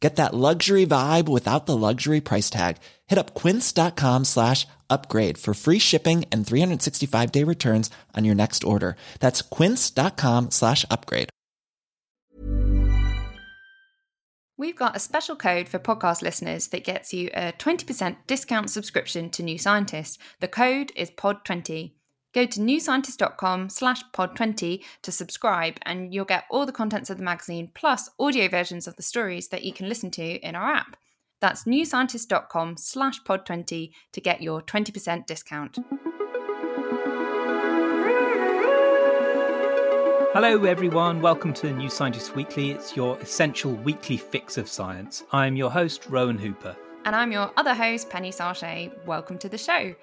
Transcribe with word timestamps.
Get 0.00 0.16
that 0.16 0.34
luxury 0.34 0.86
vibe 0.86 1.28
without 1.28 1.66
the 1.66 1.76
luxury 1.76 2.20
price 2.20 2.50
tag. 2.50 2.76
Hit 3.08 3.18
up 3.18 3.34
quince.com 3.34 4.24
slash 4.24 4.66
upgrade 4.88 5.38
for 5.38 5.54
free 5.54 5.80
shipping 5.80 6.24
and 6.30 6.46
365 6.46 7.32
day 7.32 7.42
returns 7.42 7.90
on 8.16 8.24
your 8.24 8.36
next 8.36 8.62
order. 8.62 8.96
That's 9.18 9.42
quince.com 9.42 10.50
slash 10.52 10.84
upgrade. 10.88 11.30
We've 14.56 14.76
got 14.76 14.96
a 14.96 15.00
special 15.00 15.36
code 15.36 15.68
for 15.68 15.78
podcast 15.78 16.20
listeners 16.20 16.66
that 16.68 16.82
gets 16.82 17.12
you 17.12 17.30
a 17.32 17.52
20% 17.52 18.16
discount 18.26 18.70
subscription 18.70 19.30
to 19.30 19.44
New 19.44 19.56
Scientist. 19.56 20.18
The 20.40 20.48
code 20.48 20.90
is 20.96 21.12
POD20. 21.12 21.92
Go 22.38 22.46
to 22.46 22.60
newscientist.com 22.60 23.68
slash 23.68 24.00
pod20 24.12 24.84
to 25.02 25.10
subscribe 25.10 25.74
and 25.82 26.14
you'll 26.14 26.24
get 26.24 26.44
all 26.52 26.66
the 26.66 26.70
contents 26.70 27.10
of 27.10 27.18
the 27.18 27.24
magazine 27.24 27.68
plus 27.74 28.10
audio 28.20 28.46
versions 28.46 28.86
of 28.86 28.94
the 28.94 29.02
stories 29.02 29.48
that 29.48 29.64
you 29.64 29.72
can 29.72 29.88
listen 29.88 30.08
to 30.12 30.22
in 30.22 30.54
our 30.54 30.72
app. 30.72 30.96
That's 31.40 31.64
newscientist.com 31.64 32.76
slash 32.76 33.20
pod20 33.24 33.90
to 34.12 34.20
get 34.20 34.40
your 34.40 34.62
20% 34.62 35.26
discount. 35.26 35.78
Hello, 40.32 40.64
everyone. 40.64 41.20
Welcome 41.20 41.52
to 41.54 41.72
New 41.72 41.90
Scientist 41.90 42.36
Weekly. 42.36 42.70
It's 42.70 42.94
your 42.94 43.18
essential 43.18 43.72
weekly 43.72 44.16
fix 44.16 44.56
of 44.56 44.68
science. 44.68 45.24
I'm 45.32 45.56
your 45.56 45.72
host, 45.72 46.06
Rowan 46.08 46.38
Hooper. 46.38 46.76
And 47.04 47.16
I'm 47.16 47.32
your 47.32 47.50
other 47.56 47.74
host, 47.74 48.10
Penny 48.10 48.30
Sarchet. 48.30 48.92
Welcome 49.06 49.38
to 49.38 49.48
the 49.48 49.58
show. 49.58 49.94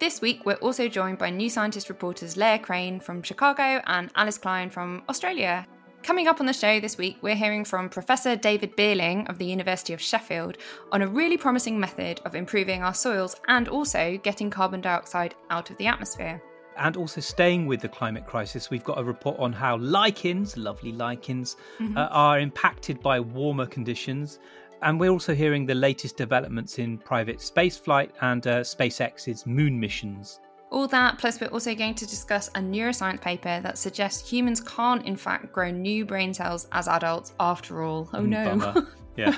This 0.00 0.22
week, 0.22 0.46
we're 0.46 0.54
also 0.54 0.88
joined 0.88 1.18
by 1.18 1.28
New 1.28 1.50
Scientist 1.50 1.90
reporters 1.90 2.34
Leah 2.34 2.58
Crane 2.58 3.00
from 3.00 3.22
Chicago 3.22 3.82
and 3.84 4.10
Alice 4.16 4.38
Klein 4.38 4.70
from 4.70 5.02
Australia. 5.10 5.66
Coming 6.02 6.26
up 6.26 6.40
on 6.40 6.46
the 6.46 6.54
show 6.54 6.80
this 6.80 6.96
week, 6.96 7.18
we're 7.20 7.34
hearing 7.34 7.66
from 7.66 7.90
Professor 7.90 8.34
David 8.34 8.74
Beerling 8.78 9.28
of 9.28 9.36
the 9.36 9.44
University 9.44 9.92
of 9.92 10.00
Sheffield 10.00 10.56
on 10.90 11.02
a 11.02 11.06
really 11.06 11.36
promising 11.36 11.78
method 11.78 12.18
of 12.24 12.34
improving 12.34 12.82
our 12.82 12.94
soils 12.94 13.36
and 13.48 13.68
also 13.68 14.18
getting 14.22 14.48
carbon 14.48 14.80
dioxide 14.80 15.34
out 15.50 15.68
of 15.68 15.76
the 15.76 15.86
atmosphere. 15.86 16.42
And 16.78 16.96
also 16.96 17.20
staying 17.20 17.66
with 17.66 17.82
the 17.82 17.88
climate 17.90 18.26
crisis, 18.26 18.70
we've 18.70 18.84
got 18.84 18.98
a 18.98 19.04
report 19.04 19.38
on 19.38 19.52
how 19.52 19.76
lichens, 19.76 20.56
lovely 20.56 20.92
lichens, 20.92 21.56
mm-hmm. 21.78 21.98
uh, 21.98 22.06
are 22.06 22.40
impacted 22.40 23.02
by 23.02 23.20
warmer 23.20 23.66
conditions 23.66 24.38
and 24.82 24.98
we're 24.98 25.10
also 25.10 25.34
hearing 25.34 25.66
the 25.66 25.74
latest 25.74 26.16
developments 26.16 26.78
in 26.78 26.98
private 26.98 27.38
spaceflight 27.38 28.10
and 28.20 28.46
uh, 28.46 28.60
SpaceX's 28.60 29.46
moon 29.46 29.78
missions. 29.78 30.40
All 30.70 30.86
that, 30.88 31.18
plus, 31.18 31.40
we're 31.40 31.48
also 31.48 31.74
going 31.74 31.94
to 31.96 32.06
discuss 32.06 32.48
a 32.48 32.60
neuroscience 32.60 33.20
paper 33.20 33.60
that 33.60 33.76
suggests 33.76 34.30
humans 34.30 34.60
can't, 34.60 35.04
in 35.04 35.16
fact, 35.16 35.52
grow 35.52 35.70
new 35.70 36.04
brain 36.04 36.32
cells 36.32 36.68
as 36.70 36.86
adults 36.86 37.32
after 37.40 37.82
all. 37.82 38.08
Oh 38.14 38.20
mm, 38.20 38.28
no. 38.28 38.86
Yeah. 39.16 39.36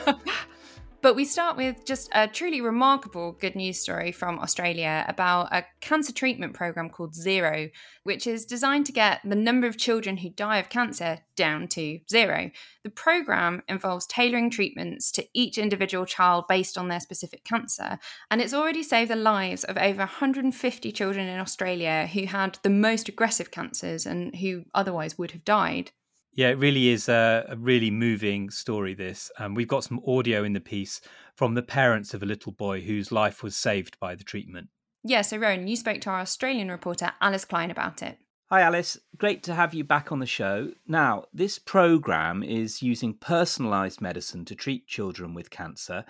But 1.03 1.17
we 1.17 1.25
start 1.25 1.57
with 1.57 1.85
just 1.85 2.09
a 2.15 2.29
truly 2.29 2.61
remarkable 2.61 3.33
good 3.33 3.57
news 3.57 3.81
story 3.81 4.13
from 4.13 4.39
Australia 4.39 5.05
about 5.09 5.53
a 5.53 5.67
cancer 5.81 6.13
treatment 6.13 6.55
program 6.55 6.91
called 6.91 7.17
Zero, 7.17 7.71
which 8.05 8.25
is 8.25 8.47
designed 8.47 8.87
to 8.87 8.93
get 8.93 9.21
the 9.25 9.35
number 9.35 9.67
of 9.67 9.77
children 9.77 10.19
who 10.19 10.31
die 10.31 10.59
of 10.59 10.69
cancer 10.69 11.19
down 11.35 11.67
to 11.69 11.99
zero. 12.09 12.53
The 12.85 12.91
program 12.91 13.65
involves 13.69 14.07
tailoring 14.07 14.51
treatments 14.51 15.11
to 15.13 15.27
each 15.35 15.59
individual 15.59 16.07
child 16.07 16.45
based 16.49 16.79
on 16.79 16.87
their 16.87 17.01
specific 17.01 17.43
cancer, 17.43 17.99
and 18.31 18.41
it's 18.41 18.55
already 18.55 18.85
saved 18.85 19.11
the 19.11 19.17
lives 19.17 19.65
of 19.65 19.77
over 19.77 19.99
150 19.99 20.93
children 20.93 21.27
in 21.27 21.41
Australia 21.41 22.09
who 22.13 22.27
had 22.27 22.61
the 22.63 22.71
most 22.71 23.09
aggressive 23.09 23.51
cancers 23.51 24.07
and 24.07 24.37
who 24.37 24.67
otherwise 24.73 25.19
would 25.19 25.33
have 25.33 25.45
died. 25.45 25.91
Yeah, 26.35 26.49
it 26.49 26.59
really 26.59 26.89
is 26.89 27.09
a, 27.09 27.45
a 27.49 27.57
really 27.57 27.91
moving 27.91 28.49
story. 28.51 28.95
This 28.95 29.31
um, 29.39 29.55
we've 29.55 29.69
got 29.69 29.85
some 29.85 30.01
audio 30.07 30.45
in 30.45 30.55
the 30.55 30.61
piece 30.61 31.01
from 31.35 31.55
the 31.55 31.63
parents 31.63 32.15
of 32.15 32.23
a 32.23 32.27
little 32.27 32.53
boy 32.53 32.81
whose 32.81 33.13
life 33.13 33.43
was 33.43 33.57
saved 33.57 33.99
by 34.01 34.15
the 34.15 34.25
treatment. 34.25 34.69
Yeah, 35.05 35.23
so 35.23 35.37
Rowan, 35.37 35.67
you 35.67 35.77
spoke 35.77 36.01
to 36.03 36.11
our 36.11 36.21
Australian 36.21 36.71
reporter 36.71 37.13
Alice 37.21 37.45
Klein 37.45 37.71
about 37.71 38.03
it. 38.03 38.19
Hi, 38.51 38.61
Alice. 38.61 38.99
Great 39.17 39.43
to 39.45 39.55
have 39.55 39.75
you 39.75 39.83
back 39.83 40.13
on 40.13 40.21
the 40.21 40.27
show. 40.27 40.73
Now, 40.87 41.25
this 41.33 41.59
program 41.59 42.43
is 42.43 42.83
using 42.83 43.15
personalised 43.15 44.01
medicine 44.01 44.45
to 44.45 44.55
treat 44.55 44.87
children 44.87 45.35
with 45.35 45.51
cancer, 45.51 46.05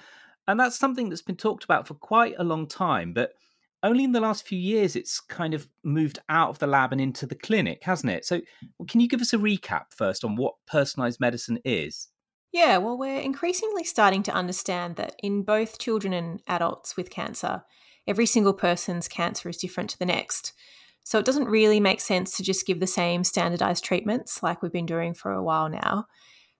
and 0.47 0.59
that's 0.59 0.77
something 0.77 1.09
that's 1.09 1.23
been 1.23 1.37
talked 1.37 1.65
about 1.65 1.87
for 1.87 1.95
quite 1.95 2.35
a 2.39 2.45
long 2.45 2.67
time. 2.67 3.13
But 3.13 3.35
only 3.83 4.05
in 4.05 4.13
the 4.13 4.21
last 4.21 4.47
few 4.47 4.59
years 4.59 4.95
it's 4.97 5.21
kind 5.21 5.55
of 5.55 5.69
moved 5.83 6.19
out 6.29 6.51
of 6.51 6.59
the 6.59 6.67
lab 6.67 6.93
and 6.93 7.01
into 7.01 7.27
the 7.27 7.35
clinic, 7.35 7.83
hasn't 7.83 8.13
it? 8.13 8.25
So, 8.25 8.41
can 8.89 9.01
you 9.01 9.09
give 9.09 9.21
us 9.21 9.33
a 9.33 9.39
recap 9.39 9.87
first 9.97 10.25
on 10.25 10.37
what 10.37 10.55
personalized 10.67 11.21
medicine 11.21 11.59
is? 11.65 12.09
Yeah, 12.53 12.77
well, 12.79 12.99
we're 12.99 13.21
increasingly 13.21 13.85
starting 13.85 14.23
to 14.25 14.33
understand 14.33 14.97
that 14.97 15.17
in 15.23 15.43
both 15.43 15.79
children 15.79 16.13
and 16.13 16.43
adults 16.47 16.97
with 16.97 17.11
cancer, 17.11 17.63
every 18.07 18.27
single 18.27 18.53
person's 18.53 19.09
cancer 19.09 19.49
is 19.49 19.57
different 19.57 19.91
to 19.91 19.99
the 19.99 20.07
next. 20.07 20.53
So, 21.05 21.19
it 21.19 21.25
doesn't 21.25 21.49
really 21.49 21.81
make 21.81 22.01
sense 22.01 22.37
to 22.37 22.45
just 22.45 22.67
give 22.67 22.79
the 22.79 22.87
same 22.87 23.25
standardized 23.25 23.85
treatments 23.85 24.43
like 24.43 24.63
we've 24.63 24.73
been 24.73 24.87
doing 24.87 25.15
for 25.15 25.33
a 25.33 25.43
while 25.43 25.69
now. 25.69 26.07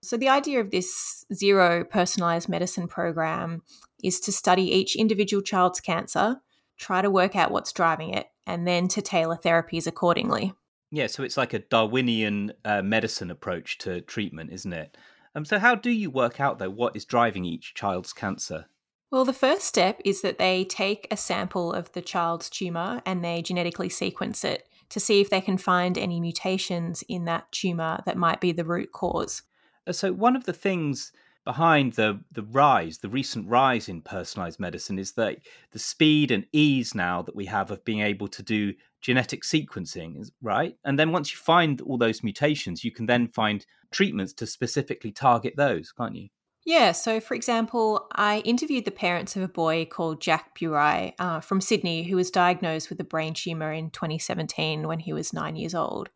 So, 0.03 0.17
the 0.17 0.29
idea 0.29 0.61
of 0.61 0.73
this 0.73 1.25
zero 1.33 1.85
personalized 1.85 2.49
medicine 2.49 2.89
program 2.89 3.63
is 4.03 4.19
to 4.21 4.33
study 4.33 4.65
each 4.65 4.97
individual 4.97 5.43
child's 5.43 5.79
cancer 5.79 6.41
try 6.83 7.01
to 7.01 7.11
work 7.11 7.37
out 7.37 7.51
what's 7.51 7.73
driving 7.73 8.11
it, 8.11 8.29
and 8.47 8.67
then 8.67 8.89
to 8.89 9.01
tailor 9.01 9.37
therapies 9.37 9.87
accordingly. 9.87 10.53
Yeah, 10.91 11.07
so 11.07 11.23
it's 11.23 11.39
like 11.39 11.55
a 11.55 11.61
Darwinian 11.61 12.53
uh, 12.65 12.83
medicine 12.83 13.31
approach 13.31 13.79
to 13.79 14.03
treatment, 14.03 14.53
isn't 14.53 14.73
it? 14.73 14.97
Um, 15.35 15.47
so, 15.47 15.59
how 15.59 15.75
do 15.75 15.91
you 15.91 16.11
work 16.11 16.41
out, 16.41 16.59
though, 16.59 16.69
what 16.69 16.95
is 16.95 17.07
driving 17.07 17.47
each 17.47 17.73
child's 17.75 18.13
cancer? 18.13 18.67
Well, 19.11 19.25
the 19.25 19.33
first 19.33 19.65
step 19.65 20.01
is 20.05 20.23
that 20.23 20.39
they 20.39 20.65
take 20.65 21.07
a 21.11 21.17
sample 21.17 21.73
of 21.73 21.93
the 21.93 22.03
child's 22.03 22.51
tumour 22.51 23.03
and 23.07 23.25
they 23.25 23.43
genetically 23.43 23.89
sequence 23.89 24.45
it 24.45 24.69
to 24.89 25.01
see 25.01 25.21
if 25.21 25.31
they 25.31 25.41
can 25.41 25.57
find 25.57 25.97
any 25.97 26.21
mutations 26.21 27.03
in 27.09 27.25
that 27.25 27.51
tumour 27.53 28.03
that 28.05 28.17
might 28.17 28.41
be 28.41 28.53
the 28.53 28.65
root 28.65 28.93
cause. 28.93 29.43
Uh, 29.87 29.93
so, 29.93 30.13
one 30.13 30.37
of 30.37 30.45
the 30.45 30.53
things 30.53 31.13
behind 31.45 31.95
the 31.95 32.21
the 32.33 32.43
rise, 32.43 32.99
the 32.99 33.09
recent 33.09 33.49
rise 33.49 33.89
in 33.89 34.03
personalized 34.03 34.61
medicine 34.61 34.99
is 34.99 35.13
that 35.13 35.39
the 35.73 35.79
speed 35.79 36.31
and 36.31 36.47
ease 36.53 36.95
now 36.95 37.23
that 37.23 37.37
we 37.37 37.47
have 37.47 37.71
of 37.71 37.85
being 37.85 38.01
able 38.01 38.29
to 38.29 38.43
do 38.43 38.73
genetic 39.01 39.43
sequencing, 39.43 40.31
right? 40.41 40.77
And 40.85 40.99
then 40.99 41.13
once 41.13 41.33
you 41.33 41.39
find 41.39 41.81
all 41.81 41.99
those 41.99 42.23
mutations, 42.23 42.85
you 42.85 42.93
can 42.93 43.07
then 43.07 43.29
find 43.29 43.67
treatments 43.91 44.33
to 44.35 44.47
specifically 44.47 45.11
target 45.11 45.55
those, 45.57 45.93
can't 45.93 46.15
you? 46.15 46.29
Yeah. 46.65 46.93
So, 46.93 47.19
for 47.19 47.35
example, 47.35 48.07
I 48.15 48.39
interviewed 48.41 48.85
the 48.85 48.93
parents 48.93 49.35
of 49.35 49.43
a 49.43 49.49
boy 49.49 49.85
called 49.85 50.21
Jack 50.21 50.57
Burai 50.57 51.13
uh, 51.19 51.41
from 51.41 51.61
Sydney 51.61 52.05
who 52.05 52.15
was 52.15 52.31
diagnosed 52.31 52.89
with 52.89 53.01
a 53.01 53.05
brain 53.05 53.35
tumor 53.35 53.73
in 53.73 53.91
2017 53.91 54.87
when 54.87 55.01
he 55.01 55.13
was 55.13 55.33
nine 55.33 55.57
years 55.57 55.75
old. 55.75 56.11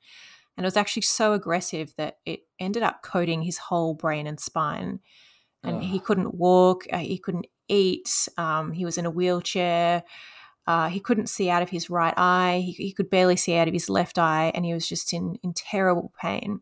And 0.56 0.64
it 0.64 0.68
was 0.68 0.76
actually 0.76 1.02
so 1.02 1.32
aggressive 1.32 1.94
that 1.96 2.18
it 2.24 2.40
ended 2.58 2.82
up 2.82 3.02
coating 3.02 3.42
his 3.42 3.58
whole 3.58 3.94
brain 3.94 4.26
and 4.26 4.40
spine. 4.40 5.00
And 5.62 5.76
oh. 5.76 5.80
he 5.80 5.98
couldn't 5.98 6.34
walk, 6.34 6.86
uh, 6.92 6.98
he 6.98 7.18
couldn't 7.18 7.46
eat, 7.68 8.28
um, 8.36 8.72
he 8.72 8.84
was 8.84 8.98
in 8.98 9.06
a 9.06 9.10
wheelchair. 9.10 10.04
Uh, 10.66 10.88
he 10.88 10.98
couldn't 10.98 11.28
see 11.28 11.48
out 11.48 11.62
of 11.62 11.70
his 11.70 11.88
right 11.88 12.14
eye. 12.16 12.62
He, 12.64 12.72
he, 12.72 12.92
could 12.92 13.08
barely 13.08 13.36
see 13.36 13.54
out 13.54 13.68
of 13.68 13.74
his 13.74 13.88
left 13.88 14.18
eye, 14.18 14.50
and 14.52 14.64
he 14.64 14.74
was 14.74 14.88
just 14.88 15.12
in, 15.12 15.38
in 15.44 15.52
terrible 15.52 16.12
pain. 16.20 16.60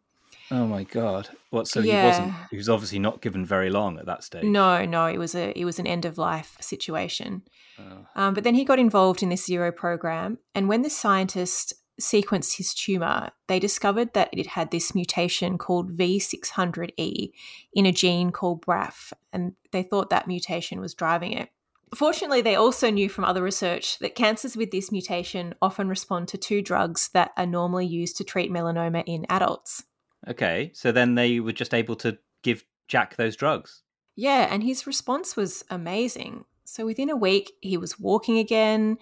Oh 0.51 0.67
my 0.67 0.85
god! 0.85 1.31
What? 1.51 1.69
So 1.69 1.81
Yeah. 1.81 2.03
he 2.03 2.07
wasn't. 2.07 2.35
He 2.51 2.57
was 2.57 2.69
obviously 2.69 2.99
not 2.99 3.23
given 3.23 3.47
very 3.47 3.71
long 3.71 3.99
at 3.99 4.07
that 4.07 4.25
stage. 4.25 4.45
No, 4.45 4.85
no, 4.85 5.07
it 5.07 5.17
was 5.17 5.35
a 5.35 5.59
it 5.59 5.65
was 5.65 5.79
an 5.79 5.87
end 5.87 6.05
of 6.05 6.19
life 6.19 6.57
situation. 6.61 7.43
Oh. 7.79 8.07
Um, 8.15 8.35
but 8.35 8.45
then 8.45 8.55
he 8.55 8.65
got 8.65 8.79
involved 8.79 9.23
in 9.23 9.31
this 9.31 9.47
zero 9.47 9.73
program, 9.73 10.39
and 10.55 10.69
when 10.69 10.83
the 10.83 10.91
scientists 10.91 11.73
sequenced 12.01 12.57
his 12.57 12.75
tumor, 12.75 13.31
they 13.47 13.59
discovered 13.59 14.15
that 14.15 14.31
it 14.33 14.49
had 14.49 14.71
this 14.71 14.95
mutation 14.95 15.59
called 15.59 15.97
V600E 15.97 17.33
in 17.73 17.87
a 17.87 17.93
gene 17.93 18.31
called 18.31 18.65
BRAF, 18.65 19.13
and 19.33 19.55
they 19.71 19.83
thought 19.83 20.11
that 20.11 20.27
mutation 20.27 20.81
was 20.81 20.95
driving 20.95 21.33
it. 21.33 21.51
Fortunately, 21.95 22.43
they 22.43 22.57
also 22.57 22.91
knew 22.91 23.09
from 23.09 23.25
other 23.25 23.43
research 23.43 23.99
that 24.01 24.17
cancers 24.17 24.57
with 24.57 24.71
this 24.73 24.91
mutation 24.91 25.55
often 25.63 25.89
respond 25.89 26.29
to 26.29 26.39
two 26.39 26.61
drugs 26.61 27.11
that 27.13 27.31
are 27.37 27.47
normally 27.47 27.87
used 27.87 28.17
to 28.17 28.25
treat 28.25 28.51
melanoma 28.51 29.05
in 29.07 29.27
adults. 29.29 29.85
Okay, 30.27 30.73
so 30.75 30.91
then 30.91 31.15
they 31.15 31.39
were 31.39 31.53
just 31.53 31.75
able 31.75 31.95
to 31.97 32.19
give 32.43 32.65
Jack 32.89 33.17
those 33.17 33.37
drugs. 33.37 33.83
Yeah, 34.17 34.49
and 34.51 34.63
his 34.63 34.87
response 34.87 35.37
was 35.37 35.65
amazing. 35.71 36.45
So 36.65 36.87
within 36.87 37.11
a 37.11 37.17
week, 37.17 37.53
he 37.61 37.77
was 37.77 37.99
walking 38.01 38.39
again, 38.39 38.99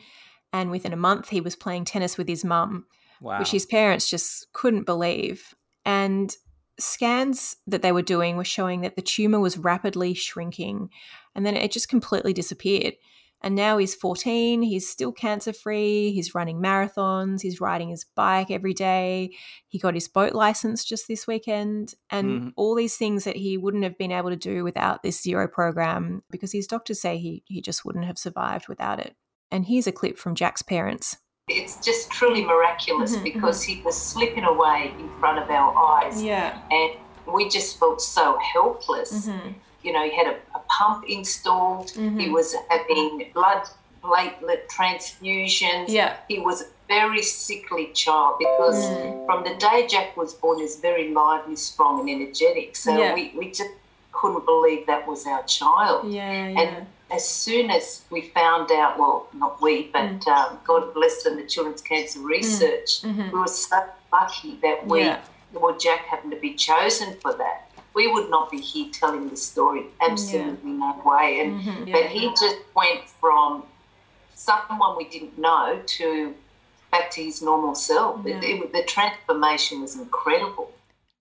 and 0.52 0.70
within 0.70 0.92
a 0.92 0.96
month, 0.96 1.28
he 1.30 1.40
was 1.40 1.56
playing 1.56 1.84
tennis 1.84 2.16
with 2.18 2.28
his 2.28 2.44
mum, 2.44 2.86
Wow. 3.20 3.38
which 3.38 3.50
his 3.50 3.66
parents 3.66 4.08
just 4.08 4.52
couldn't 4.52 4.84
believe. 4.84 5.54
And 5.84 6.34
scans 6.78 7.56
that 7.66 7.82
they 7.82 7.92
were 7.92 8.02
doing 8.02 8.36
were 8.36 8.44
showing 8.44 8.80
that 8.80 8.96
the 8.96 9.02
tumor 9.02 9.40
was 9.40 9.58
rapidly 9.58 10.14
shrinking, 10.14 10.90
and 11.34 11.44
then 11.46 11.56
it 11.56 11.70
just 11.72 11.88
completely 11.88 12.32
disappeared. 12.32 12.94
And 13.44 13.56
now 13.56 13.76
he's 13.78 13.94
14, 13.96 14.62
he's 14.62 14.88
still 14.88 15.10
cancer 15.10 15.52
free, 15.52 16.12
he's 16.12 16.32
running 16.32 16.62
marathons, 16.62 17.40
he's 17.40 17.60
riding 17.60 17.88
his 17.88 18.04
bike 18.04 18.52
every 18.52 18.72
day, 18.72 19.34
he 19.66 19.80
got 19.80 19.94
his 19.94 20.06
boat 20.06 20.32
license 20.32 20.84
just 20.84 21.08
this 21.08 21.26
weekend, 21.26 21.94
and 22.08 22.40
Mhm. 22.40 22.52
all 22.54 22.76
these 22.76 22.96
things 22.96 23.24
that 23.24 23.34
he 23.36 23.58
wouldn't 23.58 23.82
have 23.82 23.98
been 23.98 24.12
able 24.12 24.30
to 24.30 24.36
do 24.36 24.62
without 24.62 25.02
this 25.02 25.20
zero 25.20 25.48
program 25.48 26.22
because 26.30 26.52
his 26.52 26.68
doctors 26.68 27.00
say 27.00 27.18
he, 27.18 27.42
he 27.46 27.60
just 27.60 27.84
wouldn't 27.84 28.04
have 28.04 28.16
survived 28.18 28.68
without 28.68 29.00
it. 29.00 29.16
And 29.52 29.66
here's 29.66 29.86
a 29.86 29.92
clip 29.92 30.16
from 30.18 30.34
Jack's 30.34 30.62
parents. 30.62 31.16
It's 31.48 31.76
just 31.84 32.10
truly 32.10 32.42
miraculous 32.42 33.14
Mhm, 33.16 33.22
because 33.22 33.62
he 33.62 33.82
was 33.82 34.00
slipping 34.00 34.44
away 34.44 34.92
in 34.98 35.08
front 35.20 35.38
of 35.38 35.50
our 35.50 35.70
eyes. 35.76 36.22
Yeah. 36.22 36.58
And 36.70 36.92
we 37.26 37.48
just 37.50 37.78
felt 37.78 38.00
so 38.00 38.38
helpless. 38.54 39.26
Mm-hmm. 39.28 39.48
You 39.82 39.92
know, 39.92 40.04
he 40.04 40.16
had 40.16 40.26
a, 40.28 40.36
a 40.54 40.60
pump 40.78 41.04
installed, 41.08 41.90
he 41.90 42.00
Mhm. 42.00 42.32
was 42.32 42.54
having 42.70 43.30
blood 43.34 43.62
platelet 44.02 44.66
transfusions. 44.68 45.88
Yeah. 45.88 46.16
He 46.28 46.38
was 46.38 46.62
a 46.62 46.66
very 46.88 47.22
sickly 47.22 47.86
child 47.92 48.36
because 48.38 48.78
Mm. 48.88 49.26
from 49.26 49.44
the 49.44 49.54
day 49.56 49.86
Jack 49.86 50.16
was 50.16 50.32
born, 50.34 50.58
he 50.58 50.64
was 50.64 50.76
very 50.76 51.10
lively, 51.12 51.56
strong, 51.56 52.00
and 52.00 52.08
energetic. 52.08 52.74
So 52.76 52.96
Yeah. 52.96 53.14
we, 53.14 53.32
we 53.36 53.50
just 53.50 53.70
couldn't 54.12 54.44
believe 54.46 54.86
that 54.86 55.06
was 55.06 55.26
our 55.26 55.42
child. 55.44 56.10
Yeah, 56.12 56.60
And 56.60 56.86
as 57.12 57.28
soon 57.28 57.70
as 57.70 58.02
we 58.10 58.22
found 58.22 58.72
out, 58.72 58.98
well, 58.98 59.28
not 59.34 59.60
we, 59.60 59.88
but 59.92 60.02
Mm. 60.20 60.28
um, 60.28 60.58
God 60.64 60.94
bless 60.94 61.22
them, 61.22 61.36
the 61.36 61.46
Children's 61.46 61.82
Cancer 61.82 62.20
Research, 62.20 63.02
Mhm. 63.02 63.32
we 63.32 63.38
were 63.38 63.46
so 63.46 63.84
lucky 64.12 64.56
that 64.62 64.86
we, 64.86 65.00
Yeah. 65.00 65.20
well, 65.52 65.76
Jack 65.76 66.06
happened 66.06 66.32
to 66.32 66.38
be 66.40 66.54
chosen 66.54 67.18
for 67.20 67.32
that. 67.34 67.70
We 67.94 68.06
would 68.06 68.30
not 68.30 68.50
be 68.50 68.58
here 68.58 68.88
telling 68.90 69.28
the 69.28 69.36
story, 69.36 69.84
absolutely 70.00 70.70
no 70.70 71.00
way. 71.04 71.40
And 71.40 71.60
Mhm, 71.60 71.92
but 71.92 72.06
he 72.06 72.28
just 72.30 72.56
went 72.74 73.06
from 73.20 73.64
someone 74.34 74.96
we 74.96 75.04
didn't 75.04 75.38
know 75.38 75.82
to 75.98 76.34
back 76.90 77.10
to 77.10 77.22
his 77.22 77.42
normal 77.42 77.74
self. 77.74 78.24
It- 78.26 78.42
Yeah. 78.42 78.50
it- 78.64 78.72
the 78.72 78.82
transformation 78.84 79.82
was 79.82 79.94
incredible. 79.96 80.72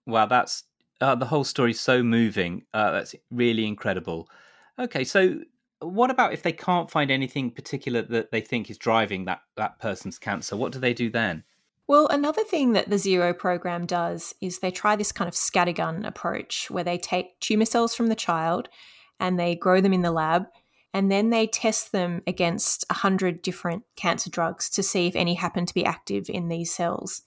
Wow, 0.06 0.26
that's 0.26 0.64
uh, 1.02 1.16
the 1.16 1.26
whole 1.26 1.44
story 1.44 1.74
so 1.74 2.04
moving. 2.04 2.64
Uh, 2.76 2.92
that's 2.92 3.16
really 3.32 3.66
incredible. 3.66 4.30
Okay, 4.78 5.04
so 5.04 5.40
what 5.81 6.12
about 6.12 6.33
if 6.33 6.44
they 6.44 6.51
can't 6.51 6.89
find 6.89 7.12
anything 7.12 7.51
particular 7.51 8.01
that 8.04 8.31
they 8.31 8.42
think 8.42 8.69
is 8.69 8.78
driving 8.78 9.25
that 9.25 9.42
that 9.57 9.80
person's 9.80 10.18
cancer? 10.18 10.56
What 10.56 10.72
do 10.72 10.80
they 10.80 10.94
do 10.94 11.10
then? 11.10 11.44
Well, 11.88 12.07
another 12.07 12.44
thing 12.44 12.74
that 12.74 12.89
the 12.89 12.98
Zero 12.98 13.33
program 13.33 13.86
does 13.86 14.33
is 14.39 14.60
they 14.60 14.72
try 14.72 14.95
this 14.95 15.12
kind 15.12 15.28
of 15.28 15.33
scattergun 15.33 16.07
approach 16.07 16.69
where 16.72 16.83
they 16.83 16.98
take 16.98 17.39
tumor 17.39 17.66
cells 17.66 17.95
from 17.95 18.07
the 18.07 18.16
child 18.16 18.69
and 19.19 19.38
they 19.39 19.56
grow 19.56 19.81
them 19.81 19.94
in 19.94 20.01
the 20.01 20.12
lab 20.12 20.45
and 20.94 21.12
then 21.12 21.30
they 21.30 21.48
test 21.48 21.92
them 21.92 22.22
against 22.28 22.86
100 22.89 23.42
different 23.42 23.83
cancer 23.95 24.30
drugs 24.30 24.69
to 24.69 24.83
see 24.83 25.07
if 25.07 25.16
any 25.16 25.36
happen 25.36 25.66
to 25.66 25.74
be 25.74 25.86
active 25.86 26.30
in 26.30 26.48
these 26.48 26.74
cells. 26.74 27.24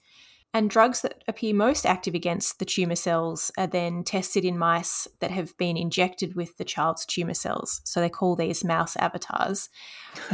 And 0.55 0.69
drugs 0.69 1.01
that 1.01 1.21
appear 1.27 1.53
most 1.53 1.85
active 1.85 2.15
against 2.15 2.59
the 2.59 2.65
tumor 2.65 2.95
cells 2.95 3.51
are 3.57 3.67
then 3.67 4.05
tested 4.05 4.45
in 4.45 4.57
mice 4.57 5.05
that 5.19 5.29
have 5.29 5.55
been 5.57 5.75
injected 5.75 6.33
with 6.33 6.57
the 6.57 6.63
child's 6.63 7.05
tumor 7.05 7.33
cells. 7.33 7.81
So 7.83 7.99
they 7.99 8.07
call 8.07 8.37
these 8.37 8.63
mouse 8.63 8.95
avatars. 8.95 9.67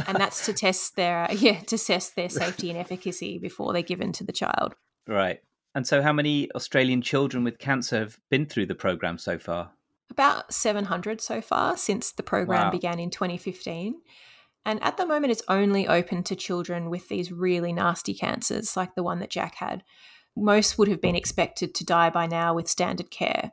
And 0.06 0.16
that's 0.16 0.46
to 0.46 0.52
test 0.52 0.94
their 0.94 1.26
yeah, 1.32 1.58
to 1.62 1.76
test 1.76 2.14
their 2.14 2.28
safety 2.28 2.70
and 2.70 2.78
efficacy 2.78 3.38
before 3.38 3.72
they're 3.72 3.82
given 3.82 4.12
to 4.12 4.22
the 4.22 4.30
child. 4.30 4.76
Right. 5.08 5.42
And 5.74 5.88
so, 5.88 6.02
how 6.02 6.12
many 6.12 6.48
Australian 6.52 7.02
children 7.02 7.42
with 7.42 7.58
cancer 7.58 7.98
have 7.98 8.16
been 8.30 8.46
through 8.46 8.66
the 8.66 8.76
program 8.76 9.18
so 9.18 9.40
far? 9.40 9.72
About 10.08 10.54
700 10.54 11.20
so 11.20 11.40
far 11.40 11.76
since 11.76 12.12
the 12.12 12.22
program 12.22 12.66
Wow. 12.66 12.70
began 12.70 13.00
in 13.00 13.10
2015. 13.10 13.96
And 14.64 14.82
at 14.82 14.96
the 14.96 15.06
moment, 15.06 15.32
it's 15.32 15.42
only 15.48 15.88
open 15.88 16.22
to 16.24 16.36
children 16.36 16.88
with 16.88 17.08
these 17.08 17.32
really 17.32 17.72
nasty 17.72 18.14
cancers, 18.14 18.76
like 18.76 18.94
the 18.94 19.02
one 19.02 19.18
that 19.18 19.30
Jack 19.30 19.56
had. 19.56 19.82
Most 20.36 20.78
would 20.78 20.88
have 20.88 21.00
been 21.00 21.16
expected 21.16 21.74
to 21.74 21.84
die 21.84 22.10
by 22.10 22.26
now 22.26 22.54
with 22.54 22.68
standard 22.68 23.10
care. 23.10 23.52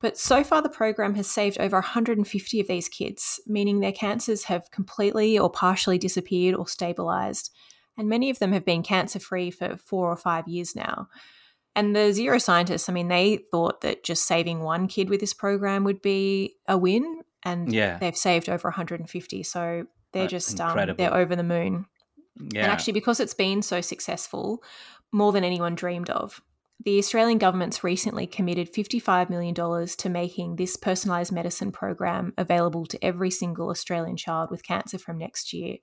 But 0.00 0.16
so 0.16 0.44
far, 0.44 0.62
the 0.62 0.68
program 0.68 1.16
has 1.16 1.28
saved 1.28 1.58
over 1.58 1.76
150 1.76 2.60
of 2.60 2.68
these 2.68 2.88
kids, 2.88 3.40
meaning 3.46 3.80
their 3.80 3.92
cancers 3.92 4.44
have 4.44 4.70
completely 4.70 5.38
or 5.38 5.50
partially 5.50 5.98
disappeared 5.98 6.54
or 6.54 6.68
stabilized. 6.68 7.50
And 7.96 8.08
many 8.08 8.30
of 8.30 8.38
them 8.38 8.52
have 8.52 8.64
been 8.64 8.82
cancer 8.84 9.18
free 9.18 9.50
for 9.50 9.76
four 9.76 10.10
or 10.10 10.16
five 10.16 10.46
years 10.46 10.76
now. 10.76 11.08
And 11.74 11.94
the 11.94 12.12
zero 12.12 12.38
scientists, 12.38 12.88
I 12.88 12.92
mean, 12.92 13.08
they 13.08 13.38
thought 13.50 13.80
that 13.82 14.04
just 14.04 14.26
saving 14.26 14.60
one 14.60 14.86
kid 14.86 15.10
with 15.10 15.20
this 15.20 15.34
program 15.34 15.84
would 15.84 16.00
be 16.00 16.54
a 16.66 16.78
win. 16.78 17.22
And 17.42 17.72
Yeah. 17.72 17.98
they've 17.98 18.16
saved 18.16 18.48
over 18.48 18.68
150. 18.68 19.42
So 19.42 19.86
they're 20.12 20.24
That's 20.24 20.30
just 20.32 20.60
um, 20.60 20.94
they're 20.96 21.14
over 21.14 21.36
the 21.36 21.42
moon. 21.42 21.86
Yeah. 22.36 22.62
And 22.62 22.72
actually, 22.72 22.92
because 22.92 23.20
it's 23.20 23.34
been 23.34 23.62
so 23.62 23.80
successful, 23.80 24.62
more 25.12 25.32
than 25.32 25.44
anyone 25.44 25.74
dreamed 25.74 26.10
of, 26.10 26.40
the 26.84 26.98
Australian 26.98 27.38
government's 27.38 27.82
recently 27.82 28.26
committed 28.28 28.72
$55 28.72 29.28
million 29.28 29.54
to 29.54 30.08
making 30.08 30.56
this 30.56 30.76
personalised 30.76 31.32
medicine 31.32 31.72
program 31.72 32.32
available 32.38 32.86
to 32.86 33.04
every 33.04 33.30
single 33.32 33.70
Australian 33.70 34.16
child 34.16 34.50
with 34.50 34.62
cancer 34.62 34.98
from 34.98 35.18
next 35.18 35.52
year, 35.52 35.78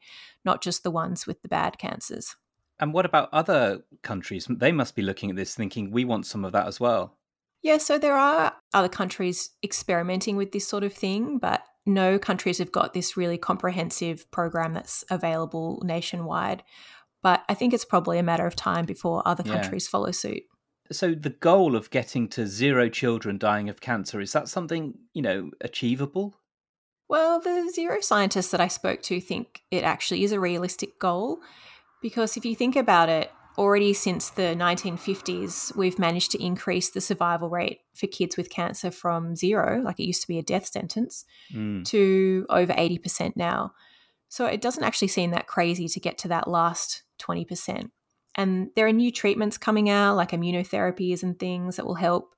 not 0.45 0.61
just 0.61 0.83
the 0.83 0.91
ones 0.91 1.27
with 1.27 1.41
the 1.41 1.49
bad 1.49 1.77
cancers. 1.77 2.35
and 2.79 2.93
what 2.93 3.05
about 3.05 3.29
other 3.33 3.83
countries? 4.03 4.47
They 4.49 4.71
must 4.71 4.95
be 4.95 5.01
looking 5.01 5.29
at 5.29 5.35
this 5.35 5.55
thinking, 5.55 5.91
we 5.91 6.05
want 6.05 6.25
some 6.25 6.45
of 6.45 6.53
that 6.53 6.67
as 6.67 6.79
well. 6.79 7.17
Yeah, 7.65 7.79
so 7.79 7.97
there 7.97 8.15
are 8.15 8.53
other 8.75 8.87
countries 8.87 9.49
experimenting 9.63 10.35
with 10.35 10.51
this 10.51 10.67
sort 10.67 10.83
of 10.83 10.93
thing, 10.93 11.39
but 11.39 11.63
no 11.83 12.19
countries 12.19 12.59
have 12.59 12.71
got 12.71 12.93
this 12.93 13.17
really 13.17 13.39
comprehensive 13.39 14.29
program 14.29 14.71
that's 14.73 15.03
available 15.09 15.81
nationwide. 15.83 16.61
But 17.23 17.43
I 17.49 17.55
think 17.55 17.73
it's 17.73 17.83
probably 17.83 18.19
a 18.19 18.23
matter 18.23 18.45
of 18.45 18.55
time 18.55 18.85
before 18.85 19.27
other 19.27 19.41
Yeah. 19.43 19.53
countries 19.53 19.87
follow 19.87 20.11
suit. 20.11 20.43
So, 20.91 21.15
the 21.15 21.31
goal 21.31 21.75
of 21.75 21.89
getting 21.89 22.27
to 22.29 22.45
zero 22.45 22.87
children 22.87 23.39
dying 23.39 23.67
of 23.67 23.81
cancer, 23.81 24.21
is 24.21 24.31
that 24.33 24.47
something, 24.47 24.99
you 25.15 25.23
know, 25.23 25.49
achievable? 25.59 26.35
Well, 27.09 27.39
the 27.39 27.71
zero 27.73 27.99
scientists 27.99 28.51
that 28.51 28.61
I 28.61 28.67
spoke 28.67 29.01
to 29.09 29.19
think 29.19 29.61
it 29.71 29.83
actually 29.83 30.23
is 30.23 30.31
a 30.31 30.39
realistic 30.39 30.99
goal 30.99 31.39
because 31.99 32.37
if 32.37 32.45
you 32.45 32.55
think 32.55 32.75
about 32.75 33.09
it, 33.09 33.31
already 33.57 33.93
since 33.93 34.29
the 34.29 34.55
1950s, 34.55 35.75
we've 35.75 35.99
managed 35.99 36.31
to 36.31 36.43
increase 36.43 36.89
the 36.89 37.01
survival 37.01 37.49
rate 37.49 37.79
for 37.93 38.07
kids 38.07 38.37
with 38.37 38.49
cancer 38.49 38.91
from 38.91 39.35
zero, 39.35 39.81
like 39.81 39.99
it 39.99 40.05
used 40.05 40.21
to 40.21 40.27
be 40.27 40.39
a 40.39 40.43
death 40.43 40.67
sentence, 40.67 41.25
Mm. 41.53 41.85
to 41.85 42.45
over 42.49 42.73
80% 42.73 43.35
now. 43.35 43.73
So 44.29 44.45
it 44.45 44.61
doesn't 44.61 44.83
actually 44.83 45.07
seem 45.09 45.31
that 45.31 45.47
crazy 45.47 45.87
to 45.87 45.99
get 45.99 46.17
to 46.19 46.27
that 46.29 46.47
last 46.47 47.03
20%. 47.19 47.91
And 48.35 48.69
there 48.75 48.87
are 48.87 48.91
new 48.91 49.11
treatments 49.11 49.57
coming 49.57 49.89
out, 49.89 50.17
like 50.17 50.31
immunotherapies 50.31 51.23
and 51.23 51.39
things 51.39 51.77
that 51.77 51.85
will 51.85 51.95
help. 51.95 52.35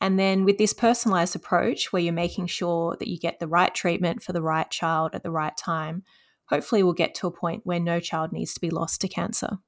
And 0.00 0.18
then 0.18 0.44
with 0.44 0.58
this 0.58 0.72
personalized 0.72 1.36
approach, 1.36 1.92
where 1.92 2.02
you're 2.02 2.12
making 2.12 2.48
sure 2.48 2.96
that 2.98 3.08
you 3.08 3.18
get 3.18 3.38
the 3.38 3.46
right 3.46 3.74
treatment 3.74 4.22
for 4.22 4.32
the 4.32 4.42
right 4.42 4.68
child 4.70 5.14
at 5.14 5.22
the 5.22 5.30
right 5.30 5.56
time, 5.56 6.02
hopefully 6.46 6.82
we'll 6.82 6.92
get 6.92 7.14
to 7.16 7.26
a 7.26 7.30
point 7.30 7.62
where 7.64 7.80
no 7.80 8.00
child 8.00 8.32
needs 8.32 8.52
to 8.54 8.60
be 8.60 8.70
lost 8.70 9.00
to 9.02 9.08
cancer. 9.08 9.58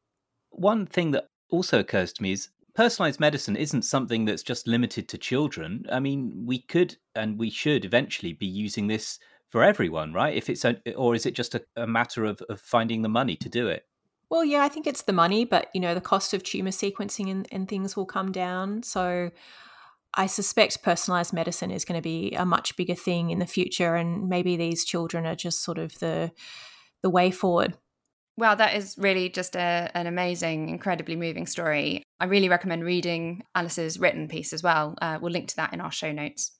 One 0.51 0.87
thing 0.87 1.13
that 1.13 1.29
also 1.51 1.81
occurs 1.81 2.13
to 2.15 2.23
me 2.23 2.33
is 2.33 2.49
personalized 2.75 3.21
medicine 3.21 3.57
isn't 3.57 3.83
something 3.83 4.25
that's 4.25 4.43
just 4.43 4.69
limited 4.69 5.09
to 5.09 5.19
children. 5.19 5.85
I 5.91 6.01
mean, 6.01 6.45
we 6.47 6.61
could 6.61 6.97
and 7.15 7.39
we 7.39 7.51
should 7.51 7.85
eventually 7.85 8.33
be 8.33 8.47
using 8.47 8.87
this 8.87 9.19
for 9.51 9.63
everyone, 9.63 10.13
right? 10.13 10.37
If 10.37 10.51
it's 10.51 10.65
a, 10.65 10.77
or 10.95 11.15
is 11.15 11.27
it 11.27 11.35
just 11.35 11.55
a, 11.55 11.63
a 11.77 11.87
matter 11.87 12.25
of, 12.25 12.41
of 12.49 12.61
finding 12.61 13.03
the 13.03 13.09
money 13.09 13.37
to 13.37 13.49
do 13.49 13.69
it? 13.69 13.85
Well, 14.31 14.45
yeah, 14.45 14.63
I 14.63 14.69
think 14.69 14.87
it's 14.87 15.03
the 15.03 15.13
money, 15.13 15.45
but 15.45 15.69
you 15.75 15.81
know, 15.81 15.95
the 15.95 16.01
cost 16.01 16.35
of 16.35 16.43
tumor 16.43 16.71
sequencing 16.71 17.31
and, 17.31 17.49
and 17.51 17.67
things 17.67 17.97
will 17.97 18.07
come 18.07 18.31
down. 18.31 18.83
So 18.83 19.31
I 20.15 20.27
suspect 20.27 20.83
personalized 20.83 21.33
medicine 21.33 21.71
is 21.71 21.85
going 21.85 21.99
to 21.99 22.03
be 22.03 22.33
a 22.33 22.45
much 22.45 22.77
bigger 22.77 22.95
thing 22.95 23.31
in 23.31 23.39
the 23.39 23.47
future, 23.47 23.95
and 23.95 24.29
maybe 24.29 24.57
these 24.57 24.85
children 24.85 25.27
are 25.27 25.35
just 25.35 25.63
sort 25.63 25.79
of 25.79 25.99
the 25.99 26.31
the 27.03 27.11
way 27.11 27.31
forward. 27.31 27.77
Well, 28.39 28.55
that 28.55 28.77
is 28.77 28.95
really 28.97 29.31
just 29.31 29.57
a, 29.57 29.91
an 29.95 30.07
amazing, 30.07 30.69
incredibly 30.69 31.17
moving 31.17 31.45
story. 31.45 32.05
I 32.21 32.27
really 32.27 32.49
recommend 32.49 32.85
reading 32.85 33.43
Alice's 33.57 33.99
written 33.99 34.29
piece 34.29 34.53
as 34.53 34.63
well. 34.63 34.95
Uh, 35.03 35.19
we'll 35.21 35.33
link 35.33 35.49
to 35.49 35.57
that 35.57 35.73
in 35.73 35.81
our 35.81 35.91
show 35.91 36.13
notes. 36.13 36.53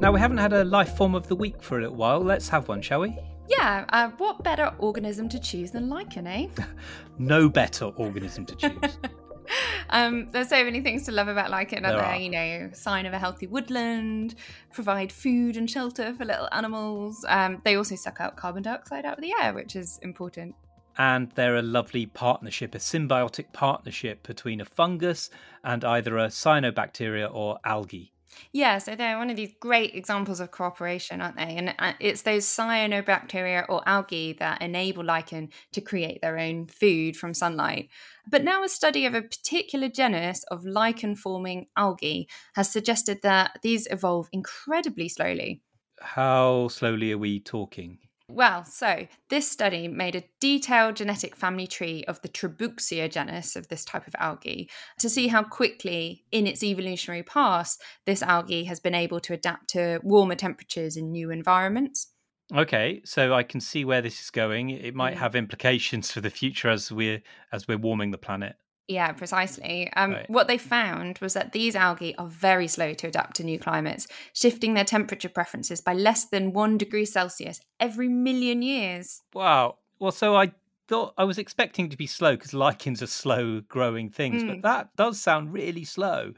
Now, 0.00 0.10
we 0.10 0.18
haven't 0.18 0.38
had 0.38 0.52
a 0.52 0.64
life 0.64 0.96
form 0.96 1.14
of 1.14 1.28
the 1.28 1.36
week 1.36 1.62
for 1.62 1.78
a 1.78 1.82
little 1.82 1.96
while. 1.96 2.18
Let's 2.18 2.48
have 2.48 2.66
one, 2.66 2.82
shall 2.82 3.02
we? 3.02 3.16
Yeah, 3.48 3.84
uh, 3.90 4.10
what 4.18 4.42
better 4.42 4.74
organism 4.80 5.28
to 5.28 5.38
choose 5.38 5.70
than 5.70 5.88
lichen, 5.88 6.26
eh? 6.26 6.48
no 7.18 7.48
better 7.48 7.84
organism 7.84 8.46
to 8.46 8.56
choose. 8.56 8.98
um, 9.90 10.30
there's 10.30 10.48
so 10.48 10.62
many 10.64 10.80
things 10.80 11.04
to 11.06 11.12
love 11.12 11.28
about 11.28 11.50
lichen, 11.50 11.82
There 11.82 11.92
there? 11.92 12.04
are. 12.04 12.16
You 12.16 12.30
know, 12.30 12.70
sign 12.72 13.06
of 13.06 13.12
a 13.12 13.18
healthy 13.18 13.46
woodland, 13.46 14.34
provide 14.72 15.10
food 15.12 15.56
and 15.56 15.68
shelter 15.70 16.14
for 16.14 16.24
little 16.24 16.48
animals. 16.52 17.24
Um, 17.28 17.60
they 17.64 17.76
also 17.76 17.96
suck 17.96 18.20
out 18.20 18.36
carbon 18.36 18.62
dioxide 18.62 19.04
out 19.04 19.18
of 19.18 19.22
the 19.22 19.32
air, 19.40 19.52
which 19.54 19.76
is 19.76 19.98
important. 20.02 20.54
and 21.00 21.30
they're 21.36 21.56
a 21.56 21.62
lovely 21.62 22.06
partnership, 22.06 22.74
a 22.74 22.78
symbiotic 22.78 23.52
partnership 23.52 24.26
between 24.26 24.60
a 24.60 24.64
fungus 24.64 25.30
and 25.62 25.84
either 25.84 26.18
a 26.18 26.26
cyanobacteria 26.26 27.32
or 27.32 27.58
algae. 27.64 28.12
Yeah, 28.52 28.78
so 28.78 28.94
they're 28.94 29.18
one 29.18 29.30
of 29.30 29.36
these 29.36 29.54
great 29.60 29.94
examples 29.94 30.40
of 30.40 30.50
cooperation, 30.50 31.20
aren't 31.20 31.36
they? 31.36 31.56
And 31.56 31.74
uh, 31.78 31.92
it's 32.00 32.22
those 32.22 32.44
cyanobacteria 32.46 33.64
or 33.68 33.82
algae 33.86 34.34
that 34.38 34.62
enable 34.62 35.04
lichen 35.04 35.50
to 35.72 35.80
create 35.80 36.20
their 36.20 36.38
own 36.38 36.66
food 36.66 37.16
from 37.16 37.34
sunlight. 37.34 37.88
But 38.30 38.44
now, 38.44 38.62
a 38.62 38.68
study 38.68 39.06
of 39.06 39.14
a 39.14 39.22
particular 39.22 39.88
genus 39.88 40.44
of 40.50 40.64
lichen 40.64 41.14
forming 41.16 41.66
algae 41.76 42.28
has 42.54 42.70
suggested 42.70 43.20
that 43.22 43.58
these 43.62 43.86
evolve 43.90 44.28
incredibly 44.32 45.08
slowly. 45.08 45.62
How 46.00 46.68
slowly 46.68 47.12
are 47.12 47.18
we 47.18 47.40
talking? 47.40 47.98
Well, 48.30 48.64
so 48.64 49.08
this 49.30 49.50
study 49.50 49.88
made 49.88 50.14
a 50.14 50.22
detailed 50.38 50.96
genetic 50.96 51.34
family 51.34 51.66
tree 51.66 52.04
of 52.04 52.20
the 52.20 52.28
Trebouxia 52.28 53.10
genus 53.10 53.56
of 53.56 53.68
this 53.68 53.84
type 53.86 54.06
of 54.06 54.14
algae 54.18 54.70
to 54.98 55.08
see 55.08 55.28
how 55.28 55.42
quickly, 55.44 56.24
in 56.30 56.46
its 56.46 56.62
evolutionary 56.62 57.22
past, 57.22 57.82
this 58.04 58.22
algae 58.22 58.64
has 58.64 58.80
been 58.80 58.94
able 58.94 59.18
to 59.20 59.32
adapt 59.32 59.70
to 59.70 60.00
warmer 60.04 60.34
temperatures 60.34 60.96
in 60.96 61.10
new 61.10 61.30
environments. 61.30 62.12
Okay, 62.54 63.02
so 63.04 63.34
I 63.34 63.42
can 63.42 63.60
see 63.60 63.84
where 63.84 64.00
this 64.00 64.20
is 64.22 64.30
going. 64.30 64.70
It 64.70 64.94
might 64.94 65.14
Mm. 65.14 65.18
have 65.18 65.34
implications 65.34 66.10
for 66.10 66.20
the 66.22 66.30
future 66.30 66.68
as 66.70 66.90
we're 66.90 67.22
as 67.52 67.68
we're 67.68 67.76
warming 67.78 68.10
the 68.10 68.18
planet. 68.18 68.56
Yeah, 68.88 69.12
precisely. 69.12 69.92
Um, 69.92 70.16
Right. 70.16 70.28
What 70.28 70.48
they 70.48 70.56
found 70.58 71.18
was 71.18 71.34
that 71.34 71.52
these 71.52 71.76
algae 71.76 72.16
are 72.16 72.26
very 72.26 72.66
slow 72.66 72.94
to 72.94 73.06
adapt 73.08 73.36
to 73.36 73.44
new 73.44 73.58
climates, 73.58 74.06
shifting 74.32 74.72
their 74.74 74.84
temperature 74.84 75.28
preferences 75.28 75.80
by 75.82 75.92
less 75.92 76.24
than 76.30 76.52
one 76.54 76.78
degree 76.78 77.04
Celsius 77.04 77.60
every 77.78 78.08
million 78.08 78.62
years. 78.62 79.22
Wow. 79.34 79.78
Well, 79.98 80.12
so 80.12 80.36
I 80.36 80.52
thought 80.88 81.14
I 81.18 81.24
was 81.24 81.38
expecting 81.38 81.88
to 81.90 81.96
be 81.96 82.06
slow 82.06 82.36
because 82.36 82.54
lichens 82.54 83.02
are 83.02 83.06
slow 83.06 83.60
growing 83.62 84.10
things, 84.10 84.44
but 84.44 84.60
Mm. 84.60 84.62
that 84.62 84.94
does 84.96 85.20
sound 85.20 85.52
really 85.52 85.84
slow. 85.84 86.32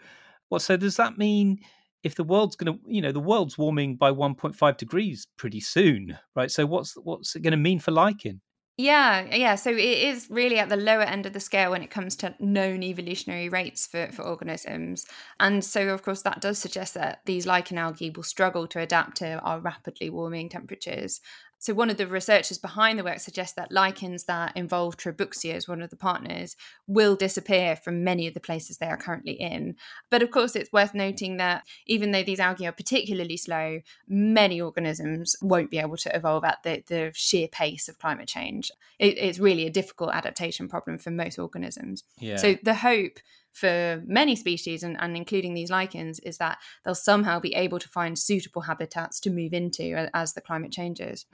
Well, 0.50 0.60
so 0.60 0.76
does 0.76 0.96
that 0.96 1.18
mean 1.18 1.60
if 2.02 2.14
the 2.16 2.24
world's 2.24 2.56
going 2.56 2.78
to, 2.78 2.80
you 2.90 3.02
know, 3.02 3.12
the 3.12 3.20
world's 3.20 3.58
warming 3.58 3.96
by 3.96 4.10
1.5 4.10 4.76
degrees 4.76 5.26
pretty 5.36 5.60
soon, 5.60 6.18
right? 6.34 6.50
So 6.50 6.66
what's 6.66 6.94
what's 6.94 7.36
it 7.36 7.42
going 7.42 7.52
to 7.52 7.56
mean 7.58 7.78
for 7.78 7.92
lichen? 7.92 8.40
Yeah, 8.82 9.34
yeah. 9.34 9.56
So 9.56 9.70
it 9.70 9.78
is 9.78 10.30
really 10.30 10.58
at 10.58 10.68
the 10.68 10.76
lower 10.76 11.02
end 11.02 11.26
of 11.26 11.32
the 11.32 11.40
scale 11.40 11.72
when 11.72 11.82
it 11.82 11.90
comes 11.90 12.14
to 12.16 12.34
known 12.38 12.82
evolutionary 12.82 13.48
rates 13.48 13.86
for, 13.86 14.06
for 14.12 14.22
organisms. 14.22 15.06
And 15.38 15.64
so, 15.64 15.88
of 15.88 16.02
course, 16.02 16.22
that 16.22 16.40
does 16.40 16.58
suggest 16.58 16.94
that 16.94 17.20
these 17.26 17.46
lichen 17.46 17.78
algae 17.78 18.10
will 18.10 18.22
struggle 18.22 18.66
to 18.68 18.78
adapt 18.80 19.16
to 19.18 19.38
our 19.40 19.58
rapidly 19.60 20.08
warming 20.08 20.48
temperatures. 20.48 21.20
So, 21.60 21.74
one 21.74 21.90
of 21.90 21.98
the 21.98 22.06
researchers 22.06 22.56
behind 22.56 22.98
the 22.98 23.04
work 23.04 23.20
suggests 23.20 23.54
that 23.54 23.70
lichens 23.70 24.24
that 24.24 24.56
involve 24.56 24.96
Trebouxia 24.96 25.54
as 25.54 25.68
one 25.68 25.82
of 25.82 25.90
the 25.90 25.96
partners 25.96 26.56
will 26.86 27.14
disappear 27.14 27.76
from 27.76 28.02
many 28.02 28.26
of 28.26 28.32
the 28.32 28.40
places 28.40 28.78
they 28.78 28.86
are 28.86 28.96
currently 28.96 29.34
in. 29.34 29.76
But 30.08 30.22
of 30.22 30.30
course, 30.30 30.56
it's 30.56 30.72
worth 30.72 30.94
noting 30.94 31.36
that 31.36 31.64
even 31.86 32.12
though 32.12 32.22
these 32.22 32.40
algae 32.40 32.66
are 32.66 32.72
particularly 32.72 33.36
slow, 33.36 33.82
many 34.08 34.58
organisms 34.58 35.36
won't 35.42 35.70
be 35.70 35.78
able 35.78 35.98
to 35.98 36.16
evolve 36.16 36.44
at 36.44 36.62
the, 36.62 36.82
the 36.86 37.12
sheer 37.14 37.46
pace 37.46 37.90
of 37.90 37.98
climate 37.98 38.26
change. 38.26 38.72
It, 38.98 39.18
it's 39.18 39.38
really 39.38 39.66
a 39.66 39.70
difficult 39.70 40.12
adaptation 40.14 40.66
problem 40.66 40.96
for 40.96 41.10
most 41.10 41.38
organisms. 41.38 42.04
Yeah. 42.18 42.36
So 42.36 42.56
the 42.62 42.74
hope 42.74 43.18
for 43.52 44.02
many 44.06 44.36
species, 44.36 44.82
and, 44.82 44.96
and 45.00 45.16
including 45.16 45.54
these 45.54 45.70
lichens, 45.70 46.18
is 46.20 46.38
that 46.38 46.58
they'll 46.84 46.94
somehow 46.94 47.40
be 47.40 47.54
able 47.54 47.78
to 47.78 47.88
find 47.88 48.18
suitable 48.18 48.62
habitats 48.62 49.20
to 49.20 49.30
move 49.30 49.52
into 49.52 50.08
as 50.14 50.34
the 50.34 50.40
climate 50.40 50.72
changes. 50.72 51.26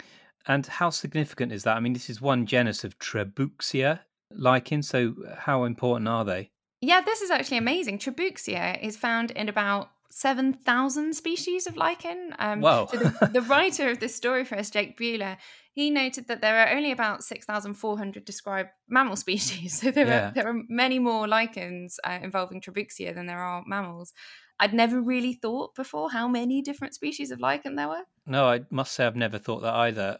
and 0.48 0.66
how 0.66 0.90
significant 0.90 1.52
is 1.52 1.64
that? 1.64 1.76
I 1.76 1.80
mean, 1.80 1.92
this 1.92 2.08
is 2.08 2.20
one 2.20 2.46
genus 2.46 2.84
of 2.84 2.98
Trebouxia 2.98 4.00
lichen, 4.30 4.82
so 4.82 5.14
how 5.38 5.64
important 5.64 6.08
are 6.08 6.24
they? 6.24 6.50
Yeah, 6.80 7.00
this 7.00 7.22
is 7.22 7.30
actually 7.30 7.58
amazing. 7.58 7.98
Trebouxia 7.98 8.80
is 8.82 8.96
found 8.96 9.30
in 9.32 9.48
about 9.48 9.90
7,000 10.10 11.14
species 11.14 11.66
of 11.66 11.76
lichen. 11.76 12.34
Um, 12.38 12.60
Whoa. 12.60 12.88
So 12.90 12.98
the, 12.98 13.30
the 13.32 13.42
writer 13.42 13.90
of 13.90 14.00
this 14.00 14.14
story 14.14 14.44
for 14.44 14.56
us, 14.56 14.70
Jake 14.70 14.98
Buehler, 14.98 15.36
he 15.76 15.90
noted 15.90 16.26
that 16.28 16.40
there 16.40 16.58
are 16.58 16.74
only 16.74 16.90
about 16.90 17.22
6,400 17.22 18.24
described 18.24 18.70
mammal 18.88 19.14
species. 19.24 19.78
So 19.78 19.90
there, 19.90 20.06
Yeah. 20.06 20.28
are, 20.30 20.32
there 20.34 20.48
are 20.48 20.62
many 20.70 20.98
more 20.98 21.28
lichens 21.28 22.00
uh, 22.02 22.18
involving 22.22 22.62
Trebouxia 22.62 23.14
than 23.14 23.26
there 23.26 23.38
are 23.38 23.62
mammals. 23.66 24.14
I'd 24.58 24.72
never 24.72 25.02
really 25.02 25.34
thought 25.34 25.74
before 25.74 26.10
how 26.10 26.28
many 26.28 26.62
different 26.62 26.94
species 26.94 27.30
of 27.30 27.40
lichen 27.40 27.76
there 27.76 27.88
were. 27.88 28.04
No, 28.24 28.48
I 28.48 28.60
must 28.70 28.92
say 28.92 29.04
I've 29.04 29.16
never 29.16 29.38
thought 29.38 29.60
that 29.60 29.74
either. 29.74 30.16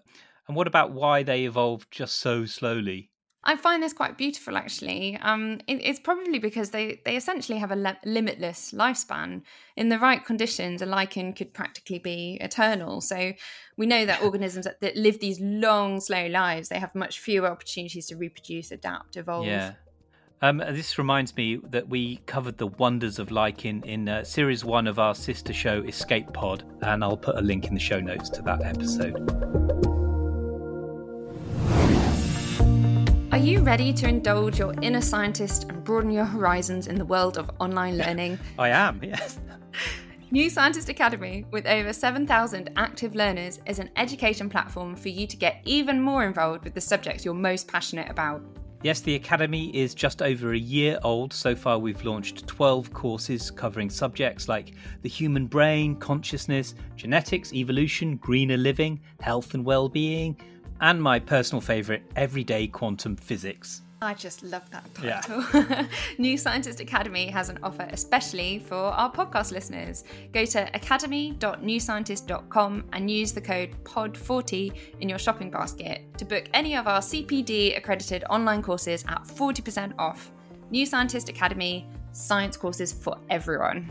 And 0.47 0.55
what 0.57 0.67
about 0.67 0.93
why 0.93 1.23
they 1.23 1.45
evolved 1.47 1.91
just 1.91 2.19
so 2.19 2.45
slowly? 2.45 3.11
I 3.45 3.55
find 3.57 3.81
this 3.81 3.93
quite 3.93 4.19
beautiful, 4.19 4.57
actually. 4.57 5.17
Um, 5.23 5.61
it- 5.69 5.81
it's 5.85 6.01
probably 6.01 6.41
because 6.41 6.71
they, 6.71 7.01
they 7.05 7.17
essentially 7.17 7.59
have 7.59 7.71
a 7.71 7.77
le- 7.77 7.97
limitless 8.05 8.73
lifespan. 8.73 9.43
In 9.77 9.89
the 9.89 9.99
right 10.01 10.25
conditions, 10.25 10.83
a 10.83 10.87
lichen 10.87 11.33
could 11.33 11.55
practically 11.55 12.01
be 12.01 12.39
eternal. 12.41 13.01
So 13.01 13.33
we 13.77 13.87
know 13.87 14.05
that 14.05 14.21
organisms 14.25 14.65
that, 14.65 14.81
that 14.81 14.97
live 14.97 15.21
these 15.21 15.41
long, 15.41 16.01
slow 16.01 16.27
lives, 16.27 16.69
they 16.71 16.81
have 16.81 16.93
much 16.95 17.21
fewer 17.21 17.47
opportunities 17.49 18.07
to 18.07 18.17
reproduce, 18.17 18.73
adapt, 18.73 19.17
evolve. 19.17 19.47
Yeah. 19.47 19.75
Um, 20.43 20.59
this 20.59 20.99
reminds 20.99 21.35
me 21.35 21.61
that 21.71 21.89
we 21.89 22.17
covered 22.27 22.59
the 22.59 22.67
wonders 22.67 23.19
of 23.19 23.31
lichen 23.31 23.83
in 23.85 24.09
uh, 24.09 24.23
series 24.25 24.65
one 24.65 24.87
of 24.87 24.99
our 24.99 25.15
sister 25.15 25.53
show, 25.53 25.83
Escape 25.83 26.31
Pod, 26.35 26.65
and 26.83 27.03
I'll 27.03 27.17
put 27.17 27.37
a 27.37 27.41
link 27.41 27.69
in 27.69 27.75
the 27.75 27.81
show 27.81 28.01
notes 28.01 28.29
to 28.31 28.43
that 28.43 28.63
episode. 28.63 29.86
Are 33.37 33.49
you 33.49 33.61
ready 33.61 33.93
to 33.93 34.09
indulge 34.09 34.59
your 34.59 34.73
inner 34.81 35.03
scientist 35.03 35.65
and 35.65 35.85
broaden 35.85 36.11
your 36.11 36.25
horizons 36.25 36.87
in 36.87 36.97
the 36.97 37.05
world 37.05 37.37
of 37.37 37.51
online 37.61 37.99
learning? 37.99 38.39
I 38.59 38.71
am, 38.71 38.99
yes. 39.05 39.39
New 40.31 40.49
Scientist 40.49 40.89
Academy, 40.89 41.45
with 41.51 41.67
over 41.67 41.93
7,000 41.93 42.71
active 42.77 43.15
learners, 43.15 43.61
is 43.67 43.79
an 43.79 43.91
education 43.97 44.49
platform 44.49 44.97
for 44.97 45.11
you 45.11 45.27
to 45.27 45.37
get 45.37 45.61
even 45.67 46.01
more 46.01 46.25
involved 46.25 46.65
with 46.65 46.73
the 46.73 46.81
subjects 46.81 47.27
you're 47.27 47.35
most 47.35 47.69
passionate 47.69 48.11
about. 48.11 48.43
Yes, 48.83 49.01
the 49.01 49.17
Academy 49.17 49.69
is 49.77 49.95
just 49.95 50.23
over 50.23 50.55
a 50.55 50.59
year 50.59 50.99
old. 51.03 51.35
So 51.35 51.55
far, 51.55 51.79
we've 51.79 52.03
launched 52.07 52.47
12 52.47 52.95
courses 52.95 53.51
covering 53.51 53.91
subjects 53.91 54.49
like 54.49 54.73
the 55.03 55.11
human 55.11 55.47
brain, 55.47 55.97
consciousness, 55.97 56.75
genetics, 56.95 57.53
evolution, 57.53 58.17
greener 58.17 58.57
living, 58.57 58.99
health 59.21 59.53
and 59.53 59.63
well-being, 59.63 60.41
and 60.81 61.03
my 61.03 61.19
personal 61.19 61.61
favourite, 61.61 62.03
everyday 62.17 62.67
quantum 62.67 63.17
physics. 63.17 63.83
I 64.03 64.13
just 64.13 64.43
love 64.43 64.69
that 64.73 64.85
Yeah. 65.03 65.21
title. 65.23 65.87
New 66.19 66.37
Scientist 66.37 66.81
Academy 66.81 67.29
has 67.29 67.49
an 67.49 67.59
offer 67.63 67.89
especially 67.91 68.59
for 68.59 68.75
our 68.77 69.11
podcast 69.11 69.53
listeners. 69.53 70.05
Go 70.35 70.45
to 70.45 70.69
academy.newscientist.com 70.75 72.85
and 72.93 73.11
use 73.11 73.33
the 73.33 73.41
code 73.41 73.71
POD40 73.85 74.73
in 75.01 75.09
your 75.09 75.19
shopping 75.19 75.51
basket 75.51 76.03
to 76.19 76.27
book 76.27 76.45
any 76.53 76.77
of 76.77 76.87
our 76.87 77.01
CPD 77.01 77.75
accredited 77.77 78.23
online 78.29 78.61
courses 78.63 79.03
at 79.09 79.25
40% 79.25 79.95
off. 79.99 80.31
New 80.71 80.85
Scientist 80.85 81.31
Academy, 81.31 81.89
science 82.13 82.59
courses 82.59 82.93
for 82.93 83.17
everyone. 83.31 83.91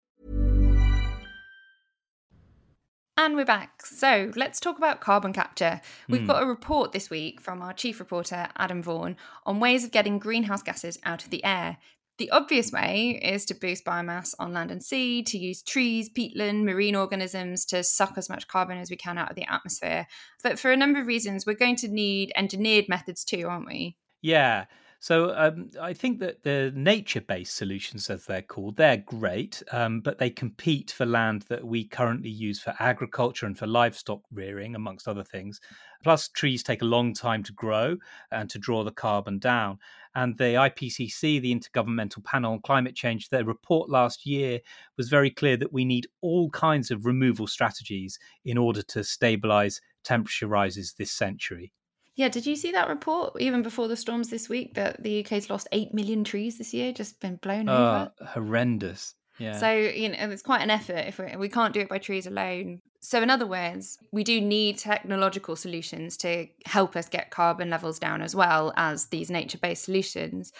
And 3.23 3.35
we're 3.35 3.45
back. 3.45 3.85
So 3.85 4.31
let's 4.35 4.59
talk 4.59 4.79
about 4.79 4.99
carbon 4.99 5.31
capture. 5.31 5.79
We've 6.09 6.21
hmm. 6.21 6.27
got 6.27 6.41
a 6.41 6.47
report 6.47 6.91
this 6.91 7.11
week 7.11 7.39
from 7.39 7.61
our 7.61 7.71
chief 7.71 7.99
reporter, 7.99 8.47
Adam 8.57 8.81
Vaughan, 8.81 9.15
on 9.45 9.59
ways 9.59 9.83
of 9.83 9.91
getting 9.91 10.17
greenhouse 10.17 10.63
gases 10.63 10.97
out 11.03 11.23
of 11.23 11.29
the 11.29 11.45
air. 11.45 11.77
The 12.17 12.31
obvious 12.31 12.71
way 12.71 13.19
is 13.21 13.45
to 13.45 13.53
boost 13.53 13.85
biomass 13.85 14.33
on 14.39 14.53
land 14.53 14.71
and 14.71 14.83
sea, 14.83 15.21
to 15.21 15.37
use 15.37 15.61
trees, 15.61 16.09
peatland, 16.09 16.63
marine 16.63 16.95
organisms 16.95 17.63
to 17.65 17.83
suck 17.83 18.17
as 18.17 18.27
much 18.27 18.47
carbon 18.47 18.79
as 18.79 18.89
we 18.89 18.97
can 18.97 19.19
out 19.19 19.29
of 19.29 19.35
the 19.35 19.45
atmosphere. 19.47 20.07
But 20.41 20.57
for 20.57 20.71
a 20.71 20.77
number 20.77 20.99
of 20.99 21.05
reasons, 21.05 21.45
we're 21.45 21.53
going 21.53 21.75
to 21.75 21.89
need 21.89 22.33
engineered 22.35 22.89
methods 22.89 23.23
too, 23.23 23.47
aren't 23.47 23.67
we? 23.67 23.97
Yeah. 24.23 24.65
So 25.03 25.33
um, 25.35 25.71
I 25.81 25.93
think 25.93 26.19
that 26.19 26.43
the 26.43 26.71
nature-based 26.75 27.55
solutions, 27.55 28.07
as 28.11 28.25
they're 28.25 28.43
called, 28.43 28.77
they're 28.77 28.97
great, 28.97 29.63
um, 29.71 29.99
but 29.99 30.19
they 30.19 30.29
compete 30.29 30.91
for 30.91 31.07
land 31.07 31.41
that 31.49 31.65
we 31.65 31.85
currently 31.85 32.29
use 32.29 32.59
for 32.59 32.75
agriculture 32.77 33.47
and 33.47 33.57
for 33.57 33.65
livestock 33.65 34.21
rearing, 34.31 34.75
amongst 34.75 35.07
other 35.07 35.23
things. 35.23 35.59
Plus, 36.03 36.27
trees 36.27 36.61
take 36.61 36.83
a 36.83 36.85
long 36.85 37.15
time 37.15 37.41
to 37.41 37.51
grow 37.51 37.97
and 38.31 38.47
to 38.51 38.59
draw 38.59 38.83
the 38.83 38.91
carbon 38.91 39.39
down. 39.39 39.79
And 40.13 40.37
the 40.37 40.53
IPCC, 40.53 41.41
the 41.41 41.55
Intergovernmental 41.55 42.23
Panel 42.23 42.53
on 42.53 42.61
Climate 42.61 42.95
Change, 42.95 43.29
their 43.29 43.43
report 43.43 43.89
last 43.89 44.27
year 44.27 44.59
was 44.97 45.09
very 45.09 45.31
clear 45.31 45.57
that 45.57 45.73
we 45.73 45.83
need 45.83 46.05
all 46.21 46.51
kinds 46.51 46.91
of 46.91 47.07
removal 47.07 47.47
strategies 47.47 48.19
in 48.45 48.55
order 48.55 48.83
to 48.83 49.03
stabilize 49.03 49.81
temperature 50.03 50.45
rises 50.45 50.93
this 50.93 51.11
century. 51.11 51.71
Yeah, 52.15 52.29
did 52.29 52.45
you 52.45 52.55
see 52.55 52.71
that 52.73 52.89
report 52.89 53.39
even 53.39 53.61
before 53.61 53.87
the 53.87 53.95
storms 53.95 54.29
this 54.29 54.49
week 54.49 54.73
that 54.75 55.01
the 55.01 55.21
UK's 55.21 55.49
lost 55.49 55.67
8 55.71 55.93
million 55.93 56.23
trees 56.23 56.57
this 56.57 56.73
year, 56.73 56.91
just 56.91 57.19
been 57.19 57.37
blown 57.37 57.69
Uh, 57.69 58.09
over? 58.19 58.29
horrendous. 58.31 59.15
Yeah. 59.39 59.57
So, 59.57 59.71
you 59.71 60.09
know, 60.09 60.17
it's 60.29 60.41
quite 60.41 60.61
an 60.61 60.69
effort 60.69 61.07
if 61.07 61.17
we, 61.17 61.35
we 61.37 61.49
can't 61.49 61.73
do 61.73 61.79
it 61.79 61.89
by 61.89 61.97
trees 61.97 62.27
alone. 62.27 62.79
So, 62.99 63.21
in 63.23 63.29
other 63.31 63.47
words, 63.47 63.97
we 64.11 64.23
do 64.23 64.39
need 64.39 64.77
technological 64.77 65.55
solutions 65.55 66.17
to 66.17 66.47
help 66.65 66.95
us 66.95 67.09
get 67.09 67.31
carbon 67.31 67.69
levels 67.69 67.97
down 67.97 68.21
as 68.21 68.35
well 68.35 68.73
as 68.75 69.07
these 69.07 69.31
nature 69.31 69.57
based 69.57 69.85
solutions. 69.85 70.51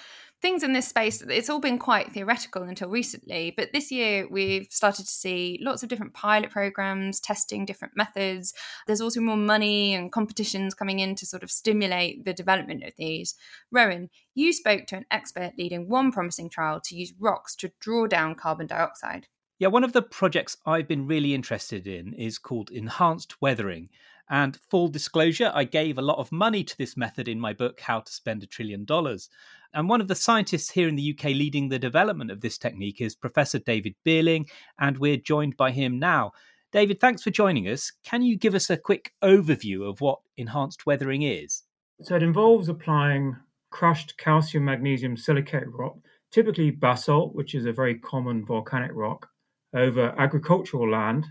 Things 0.42 0.64
in 0.64 0.74
this 0.74 0.88
space, 0.88 1.22
it's 1.22 1.52
all 1.52 1.60
been 1.60 1.78
quite 1.78 2.12
theoretical 2.14 2.64
until 2.64 2.90
recently, 2.90 3.54
but 3.56 3.70
this 3.74 3.92
year 3.92 4.28
we've 4.28 4.66
started 4.72 5.06
to 5.06 5.12
see 5.12 5.60
lots 5.62 5.84
of 5.84 5.90
different 5.90 6.16
pilot 6.16 6.50
programs 6.50 7.20
testing 7.20 7.64
different 7.64 7.96
methods. 7.96 8.52
There's 8.88 9.02
also 9.02 9.22
more 9.22 9.38
money 9.38 9.94
and 9.94 10.12
competitions 10.12 10.74
coming 10.74 10.98
in 10.98 11.14
to 11.18 11.28
sort 11.28 11.44
of 11.44 11.52
stimulate 11.52 12.26
the 12.26 12.34
development 12.34 12.84
of 12.84 12.94
these. 12.98 13.36
Rowan, 13.72 14.10
you 14.34 14.52
spoke 14.52 14.88
to 14.88 14.96
an 14.96 15.06
expert 15.12 15.52
leading 15.60 15.88
one 15.88 16.12
promising 16.12 16.50
trial 16.50 16.82
to 16.86 16.96
use 16.96 17.14
rocks 17.20 17.56
to 17.58 17.72
draw 17.80 18.08
down 18.08 18.34
carbon 18.34 18.66
dioxide. 18.66 19.28
Yeah, 19.60 19.68
one 19.68 19.84
of 19.84 19.94
the 19.94 20.02
projects 20.02 20.58
I've 20.66 20.88
been 20.88 21.06
really 21.06 21.36
interested 21.36 21.86
in 21.86 22.16
is 22.16 22.40
called 22.40 22.72
enhanced 22.72 23.40
weathering. 23.44 23.90
And 24.28 24.58
full 24.72 24.88
disclosure, 24.88 25.52
I 25.54 25.66
gave 25.66 25.98
a 25.98 26.02
lot 26.02 26.18
of 26.18 26.32
money 26.32 26.64
to 26.64 26.78
this 26.78 26.96
method 26.98 27.28
in 27.28 27.40
my 27.40 27.54
book, 27.54 27.82
How 27.82 28.00
to 28.00 28.12
Spend 28.12 28.42
a 28.42 28.48
Trillion 28.48 28.86
Dollars. 28.86 29.30
And 29.74 29.88
one 29.88 30.02
of 30.02 30.10
the 30.10 30.16
scientists 30.16 30.70
here 30.70 30.90
in 30.90 30.96
the 30.96 31.16
UK 31.18 31.26
leading 31.32 31.70
the 31.70 31.80
development 31.80 32.30
of 32.30 32.42
this 32.42 32.58
technique 32.58 33.00
is 33.00 33.16
Professor 33.16 33.58
David 33.60 33.96
Beerling, 34.06 34.50
and 34.80 34.98
we're 34.98 35.16
joined 35.16 35.56
by 35.56 35.72
him 35.72 35.98
now. 35.98 36.34
David, 36.74 37.00
thanks 37.00 37.24
for 37.24 37.32
joining 37.32 37.70
us. 37.70 37.92
Can 38.04 38.22
you 38.22 38.38
give 38.38 38.54
us 38.54 38.70
a 38.70 38.78
quick 38.78 39.14
overview 39.24 39.90
of 39.90 40.02
what 40.02 40.20
enhanced 40.36 40.86
weathering 40.86 41.22
is? 41.22 41.64
So 42.02 42.16
it 42.16 42.24
involves 42.24 42.68
applying 42.68 43.36
crushed 43.70 44.18
calcium 44.18 44.66
magnesium 44.66 45.16
silicate 45.16 45.68
rock, 45.70 45.96
typically 46.32 46.72
basalt, 46.72 47.34
which 47.34 47.56
is 47.56 47.66
a 47.66 47.72
very 47.72 47.98
common 48.00 48.46
volcanic 48.46 48.92
rock, 48.94 49.30
over 49.74 50.14
agricultural 50.18 50.90
land, 50.90 51.26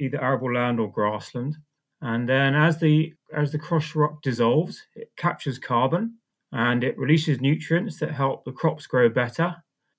either 0.00 0.22
arable 0.22 0.54
land 0.54 0.80
or 0.80 0.90
grassland. 0.90 1.56
And 2.00 2.26
then 2.26 2.54
as 2.54 2.80
the 2.80 3.12
as 3.34 3.52
the 3.52 3.58
crushed 3.58 3.94
rock 3.94 4.22
dissolves, 4.22 4.82
it 4.96 5.10
captures 5.16 5.58
carbon 5.58 6.16
and 6.52 6.84
it 6.84 6.98
releases 6.98 7.40
nutrients 7.40 7.98
that 7.98 8.12
help 8.12 8.44
the 8.44 8.52
crops 8.52 8.86
grow 8.86 9.08
better. 9.08 9.56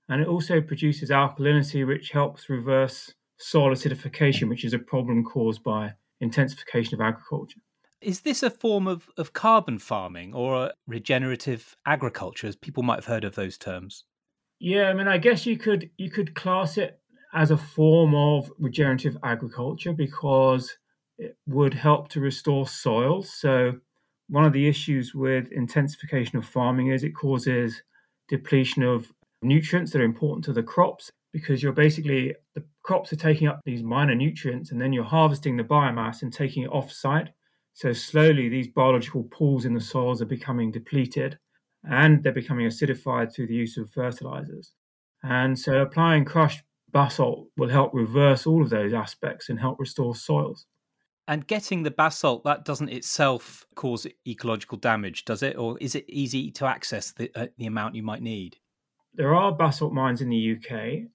And 0.10 0.22
it 0.22 0.28
also 0.28 0.62
produces 0.62 1.10
alkalinity, 1.10 1.86
which 1.88 2.12
helps 2.12 2.50
reverse 2.50 3.14
soil 3.38 3.72
acidification, 3.72 4.50
which 4.50 4.64
is 4.64 4.74
a 4.74 4.80
problem 4.80 5.24
caused 5.24 5.64
by 5.64 5.94
intensification 6.22 6.96
of 6.96 7.02
agriculture. 7.02 7.60
Is 8.02 8.22
this 8.22 8.44
a 8.44 8.50
form 8.50 8.88
of, 8.88 9.10
of 9.18 9.34
carbon 9.34 9.80
farming 9.80 10.34
or 10.34 10.66
a 10.66 10.74
regenerative 10.88 11.76
agriculture, 11.86 12.48
as 12.48 12.56
people 12.56 12.84
might 12.84 12.96
have 12.96 13.06
heard 13.06 13.24
of 13.24 13.36
those 13.36 13.58
terms? 13.58 14.04
Yeah, 14.60 14.90
I 14.90 14.94
mean, 14.94 15.08
I 15.08 15.18
guess 15.18 15.46
you 15.46 15.58
could 15.58 15.90
you 15.98 16.10
could 16.10 16.36
class 16.36 16.78
it 16.78 17.00
as 17.34 17.50
a 17.50 17.58
form 17.58 18.14
of 18.14 18.52
regenerative 18.60 19.18
agriculture 19.24 19.94
because 19.94 20.78
it 21.18 21.38
would 21.48 21.74
help 21.74 22.10
to 22.10 22.20
restore 22.20 22.68
soils. 22.68 23.34
So 23.34 23.74
one 24.30 24.46
of 24.46 24.54
the 24.54 24.68
issues 24.68 25.14
with 25.14 25.52
intensification 25.52 26.38
of 26.38 26.46
farming 26.46 26.88
is 26.88 27.04
it 27.04 27.16
causes 27.16 27.82
depletion 28.30 28.84
of 28.84 29.12
nutrients 29.42 29.92
that 29.92 30.02
are 30.02 30.06
important 30.06 30.44
to 30.46 30.54
the 30.54 30.64
crops 30.64 31.12
because 31.34 31.62
you're 31.62 31.74
basically 31.74 32.34
the 32.56 32.64
crops 32.84 33.12
are 33.12 33.18
taking 33.18 33.48
up 33.48 33.60
these 33.66 33.84
minor 33.84 34.16
nutrients 34.16 34.72
and 34.72 34.82
then 34.82 34.94
you're 34.94 35.04
harvesting 35.04 35.58
the 35.58 35.64
biomass 35.64 36.22
and 36.22 36.32
taking 36.32 36.64
it 36.64 36.72
off 36.72 36.92
site. 36.92 37.30
So 37.74 37.92
slowly 37.92 38.50
these 38.50 38.68
biological 38.68 39.24
pools 39.24 39.66
in 39.66 39.74
the 39.74 39.82
soils 39.82 40.22
are 40.22 40.26
becoming 40.26 40.72
depleted 40.72 41.38
and 41.84 42.24
they're 42.24 42.32
becoming 42.32 42.68
acidified 42.68 43.34
through 43.34 43.48
the 43.48 43.56
use 43.56 43.78
of 43.78 43.90
fertilizers. 43.90 44.72
And 45.24 45.58
so 45.58 45.82
applying 45.82 46.26
crushed 46.26 46.64
basalt 46.92 47.48
will 47.58 47.70
help 47.70 47.94
reverse 47.94 48.46
all 48.46 48.62
of 48.62 48.70
those 48.70 48.94
aspects 48.94 49.50
and 49.50 49.60
help 49.60 49.80
restore 49.80 50.16
soils. 50.16 50.66
And 51.28 51.48
getting 51.48 51.84
the 51.84 51.92
basalt, 51.92 52.44
that 52.44 52.66
doesn't 52.66 52.90
itself 52.90 53.66
cause 53.76 54.06
ecological 54.28 54.78
damage, 54.78 55.24
does 55.24 55.42
it? 55.42 55.58
Or 55.58 55.78
is 55.80 55.96
it 55.96 56.06
easy 56.10 56.52
to 56.52 56.66
access 56.66 57.12
the, 57.12 57.32
uh, 57.36 57.48
the 57.58 57.66
amount 57.66 57.96
you 57.96 58.04
might 58.04 58.22
need? 58.22 58.58
There 59.14 59.34
are 59.34 59.52
basalt 59.52 59.94
mines 59.94 60.22
in 60.22 60.30
the 60.30 60.58
UK, 60.58 61.08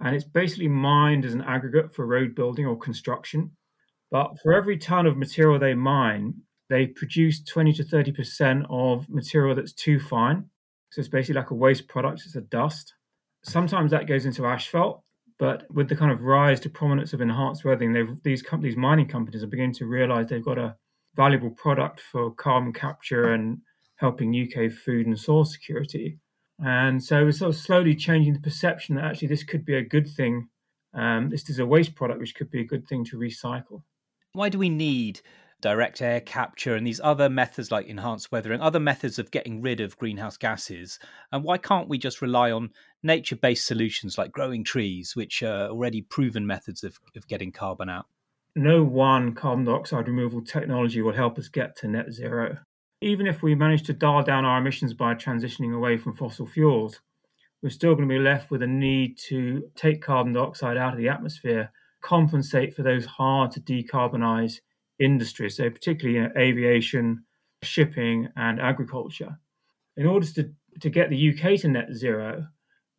and 0.00 0.14
it's 0.14 0.24
basically 0.24 0.68
mined 0.68 1.24
as 1.24 1.34
an 1.34 1.42
aggregate 1.42 1.94
for 1.94 2.06
road 2.06 2.34
building 2.34 2.64
or 2.64 2.78
construction. 2.78 3.50
But 4.10 4.40
for 4.42 4.52
every 4.54 4.78
ton 4.78 5.06
of 5.06 5.16
material 5.16 5.58
they 5.58 5.74
mine, 5.74 6.34
they 6.70 6.86
produce 6.86 7.42
20 7.44 7.72
to 7.74 7.84
30% 7.84 8.64
of 8.70 9.08
material 9.10 9.54
that's 9.54 9.72
too 9.72 10.00
fine. 10.00 10.48
So 10.90 11.00
it's 11.00 11.08
basically 11.08 11.40
like 11.40 11.50
a 11.50 11.54
waste 11.54 11.86
product, 11.86 12.22
it's 12.24 12.36
a 12.36 12.40
dust. 12.40 12.94
Sometimes 13.42 13.90
that 13.90 14.06
goes 14.06 14.26
into 14.26 14.46
asphalt, 14.46 15.02
but 15.40 15.64
with 15.72 15.88
the 15.88 15.96
kind 15.96 16.12
of 16.12 16.20
rise 16.20 16.60
to 16.60 16.68
prominence 16.68 17.14
of 17.14 17.22
enhanced 17.22 17.64
weathering, 17.64 18.20
these 18.22 18.42
companies, 18.42 18.76
mining 18.76 19.08
companies, 19.08 19.42
are 19.42 19.46
beginning 19.46 19.72
to 19.72 19.86
realize 19.86 20.26
they've 20.26 20.44
got 20.44 20.58
a 20.58 20.76
valuable 21.16 21.50
product 21.50 21.98
for 21.98 22.30
carbon 22.34 22.74
capture 22.74 23.32
and 23.32 23.58
helping 23.96 24.34
UK 24.34 24.70
food 24.70 25.06
and 25.06 25.18
soil 25.18 25.46
security. 25.46 26.18
And 26.58 27.02
so 27.02 27.24
we're 27.24 27.32
sort 27.32 27.54
of 27.54 27.60
slowly 27.60 27.94
changing 27.94 28.34
the 28.34 28.40
perception 28.40 28.96
that 28.96 29.04
actually 29.06 29.28
this 29.28 29.42
could 29.42 29.64
be 29.64 29.76
a 29.76 29.82
good 29.82 30.06
thing. 30.06 30.48
Um, 30.92 31.30
this 31.30 31.48
is 31.48 31.58
a 31.58 31.64
waste 31.64 31.94
product, 31.94 32.20
which 32.20 32.34
could 32.34 32.50
be 32.50 32.60
a 32.60 32.66
good 32.66 32.86
thing 32.86 33.02
to 33.06 33.16
recycle. 33.16 33.82
Why 34.34 34.50
do 34.50 34.58
we 34.58 34.68
need 34.68 35.22
direct 35.60 36.02
air 36.02 36.20
capture 36.20 36.74
and 36.74 36.86
these 36.86 37.00
other 37.02 37.28
methods 37.28 37.70
like 37.70 37.86
enhanced 37.86 38.32
weathering, 38.32 38.60
other 38.60 38.80
methods 38.80 39.18
of 39.18 39.30
getting 39.30 39.60
rid 39.62 39.80
of 39.80 39.96
greenhouse 39.96 40.36
gases? 40.36 40.98
And 41.32 41.44
why 41.44 41.58
can't 41.58 41.88
we 41.88 41.98
just 41.98 42.22
rely 42.22 42.50
on 42.50 42.70
nature 43.02 43.36
based 43.36 43.66
solutions 43.66 44.18
like 44.18 44.32
growing 44.32 44.64
trees, 44.64 45.14
which 45.14 45.42
are 45.42 45.68
already 45.68 46.02
proven 46.02 46.46
methods 46.46 46.84
of, 46.84 46.98
of 47.16 47.26
getting 47.28 47.52
carbon 47.52 47.88
out? 47.88 48.06
No 48.56 48.82
one 48.82 49.34
carbon 49.34 49.64
dioxide 49.64 50.08
removal 50.08 50.42
technology 50.42 51.02
will 51.02 51.12
help 51.12 51.38
us 51.38 51.48
get 51.48 51.76
to 51.76 51.88
net 51.88 52.12
zero. 52.12 52.58
Even 53.00 53.26
if 53.26 53.42
we 53.42 53.54
manage 53.54 53.84
to 53.84 53.92
dial 53.92 54.22
down 54.22 54.44
our 54.44 54.58
emissions 54.58 54.92
by 54.92 55.14
transitioning 55.14 55.74
away 55.74 55.96
from 55.96 56.14
fossil 56.14 56.46
fuels, 56.46 57.00
we're 57.62 57.70
still 57.70 57.94
going 57.94 58.08
to 58.08 58.14
be 58.14 58.18
left 58.18 58.50
with 58.50 58.62
a 58.62 58.66
need 58.66 59.18
to 59.28 59.70
take 59.76 60.02
carbon 60.02 60.32
dioxide 60.32 60.76
out 60.76 60.94
of 60.94 60.98
the 60.98 61.08
atmosphere, 61.08 61.70
compensate 62.00 62.74
for 62.74 62.82
those 62.82 63.04
hard 63.04 63.50
to 63.52 63.60
decarbonize 63.60 64.60
industries, 65.00 65.56
so 65.56 65.70
particularly 65.70 66.18
you 66.18 66.24
know, 66.24 66.32
aviation, 66.36 67.24
shipping, 67.62 68.28
and 68.36 68.60
agriculture. 68.60 69.38
In 69.96 70.06
order 70.06 70.26
to, 70.26 70.50
to 70.80 70.90
get 70.90 71.10
the 71.10 71.30
UK 71.30 71.60
to 71.60 71.68
net 71.68 71.92
zero, 71.92 72.46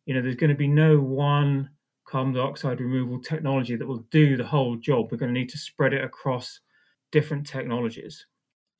you 0.06 0.14
know, 0.14 0.22
there's 0.22 0.36
going 0.36 0.50
to 0.50 0.56
be 0.56 0.68
no 0.68 0.98
one 0.98 1.70
carbon 2.06 2.34
dioxide 2.34 2.80
removal 2.80 3.20
technology 3.20 3.76
that 3.76 3.86
will 3.86 4.04
do 4.10 4.36
the 4.36 4.44
whole 4.44 4.76
job. 4.76 5.08
We're 5.10 5.18
going 5.18 5.32
to 5.32 5.40
need 5.40 5.48
to 5.50 5.58
spread 5.58 5.94
it 5.94 6.04
across 6.04 6.60
different 7.10 7.46
technologies. 7.46 8.26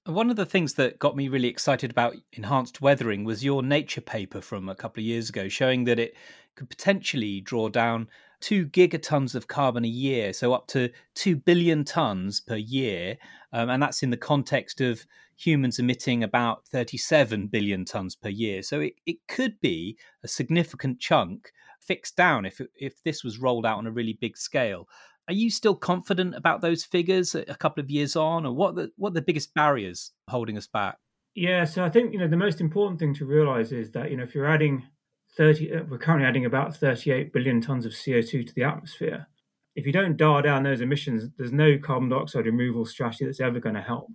One 0.06 0.30
of 0.30 0.36
the 0.36 0.46
things 0.46 0.74
that 0.74 0.98
got 0.98 1.14
me 1.14 1.28
really 1.28 1.46
excited 1.46 1.92
about 1.92 2.16
enhanced 2.32 2.80
weathering 2.80 3.22
was 3.22 3.44
your 3.44 3.62
Nature 3.62 4.00
paper 4.00 4.40
from 4.40 4.68
a 4.68 4.74
couple 4.74 5.00
of 5.00 5.06
years 5.06 5.28
ago, 5.28 5.48
showing 5.48 5.84
that 5.84 6.00
it 6.00 6.16
could 6.56 6.68
potentially 6.68 7.40
draw 7.40 7.68
down 7.68 8.08
two 8.40 8.66
gigatons 8.66 9.36
of 9.36 9.46
carbon 9.46 9.84
a 9.84 9.88
year, 9.88 10.32
so 10.32 10.52
up 10.52 10.66
to 10.66 10.90
two 11.14 11.36
billion 11.36 11.84
tons 11.84 12.40
per 12.40 12.56
year. 12.56 13.16
Um, 13.52 13.70
and 13.70 13.80
that's 13.80 14.02
in 14.02 14.10
the 14.10 14.16
context 14.16 14.80
of 14.80 15.06
humans 15.36 15.78
emitting 15.78 16.24
about 16.24 16.66
37 16.66 17.46
billion 17.46 17.84
tons 17.84 18.16
per 18.16 18.28
year. 18.28 18.64
So 18.64 18.80
it, 18.80 18.94
it 19.06 19.18
could 19.28 19.60
be 19.60 19.96
a 20.24 20.28
significant 20.28 20.98
chunk 20.98 21.52
fixed 21.80 22.16
down 22.16 22.44
if, 22.44 22.60
if 22.74 23.00
this 23.04 23.22
was 23.22 23.38
rolled 23.38 23.66
out 23.66 23.78
on 23.78 23.86
a 23.86 23.92
really 23.92 24.18
big 24.20 24.36
scale. 24.36 24.88
Are 25.28 25.34
you 25.34 25.50
still 25.50 25.74
confident 25.74 26.34
about 26.34 26.60
those 26.60 26.84
figures 26.84 27.34
a 27.34 27.54
couple 27.54 27.82
of 27.82 27.90
years 27.90 28.16
on, 28.16 28.44
or 28.44 28.52
what 28.52 28.74
the, 28.74 28.90
what 28.96 29.10
are 29.10 29.14
the 29.14 29.22
biggest 29.22 29.54
barriers 29.54 30.12
holding 30.28 30.56
us 30.56 30.66
back? 30.66 30.98
Yeah, 31.34 31.64
so 31.64 31.84
I 31.84 31.88
think 31.88 32.12
you 32.12 32.18
know 32.18 32.28
the 32.28 32.36
most 32.36 32.60
important 32.60 32.98
thing 32.98 33.14
to 33.14 33.24
realize 33.24 33.72
is 33.72 33.92
that 33.92 34.10
you 34.10 34.16
know 34.16 34.24
if 34.24 34.34
you're 34.34 34.50
adding 34.50 34.82
30, 35.36 35.72
uh, 35.72 35.82
we're 35.88 35.98
currently 35.98 36.26
adding 36.26 36.44
about 36.44 36.76
38 36.76 37.32
billion 37.32 37.60
tons 37.60 37.86
of 37.86 37.92
CO2 37.92 38.46
to 38.46 38.54
the 38.54 38.64
atmosphere. 38.64 39.28
If 39.74 39.86
you 39.86 39.92
don't 39.92 40.18
dial 40.18 40.42
down 40.42 40.64
those 40.64 40.82
emissions, 40.82 41.30
there's 41.38 41.52
no 41.52 41.78
carbon 41.78 42.10
dioxide 42.10 42.44
removal 42.44 42.84
strategy 42.84 43.24
that's 43.24 43.40
ever 43.40 43.58
going 43.58 43.74
to 43.74 43.80
help. 43.80 44.08